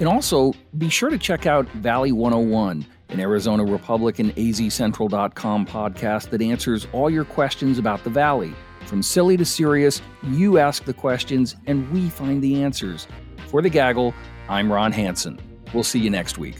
And 0.00 0.08
also, 0.08 0.52
be 0.78 0.88
sure 0.88 1.08
to 1.08 1.16
check 1.16 1.46
out 1.46 1.68
Valley 1.74 2.10
101, 2.10 2.84
an 3.10 3.20
Arizona 3.20 3.64
Republic 3.64 4.18
and 4.18 4.34
azcentral.com 4.34 5.64
podcast 5.64 6.30
that 6.30 6.42
answers 6.42 6.88
all 6.92 7.08
your 7.08 7.24
questions 7.24 7.78
about 7.78 8.02
the 8.02 8.10
Valley. 8.10 8.52
From 8.80 9.00
silly 9.00 9.36
to 9.36 9.44
serious, 9.44 10.02
you 10.24 10.58
ask 10.58 10.84
the 10.84 10.92
questions 10.92 11.54
and 11.66 11.88
we 11.92 12.10
find 12.10 12.42
the 12.42 12.64
answers. 12.64 13.06
For 13.46 13.62
The 13.62 13.70
Gaggle, 13.70 14.12
I'm 14.48 14.72
Ron 14.72 14.90
Hansen. 14.90 15.38
We'll 15.72 15.84
see 15.84 16.00
you 16.00 16.10
next 16.10 16.36
week. 16.36 16.56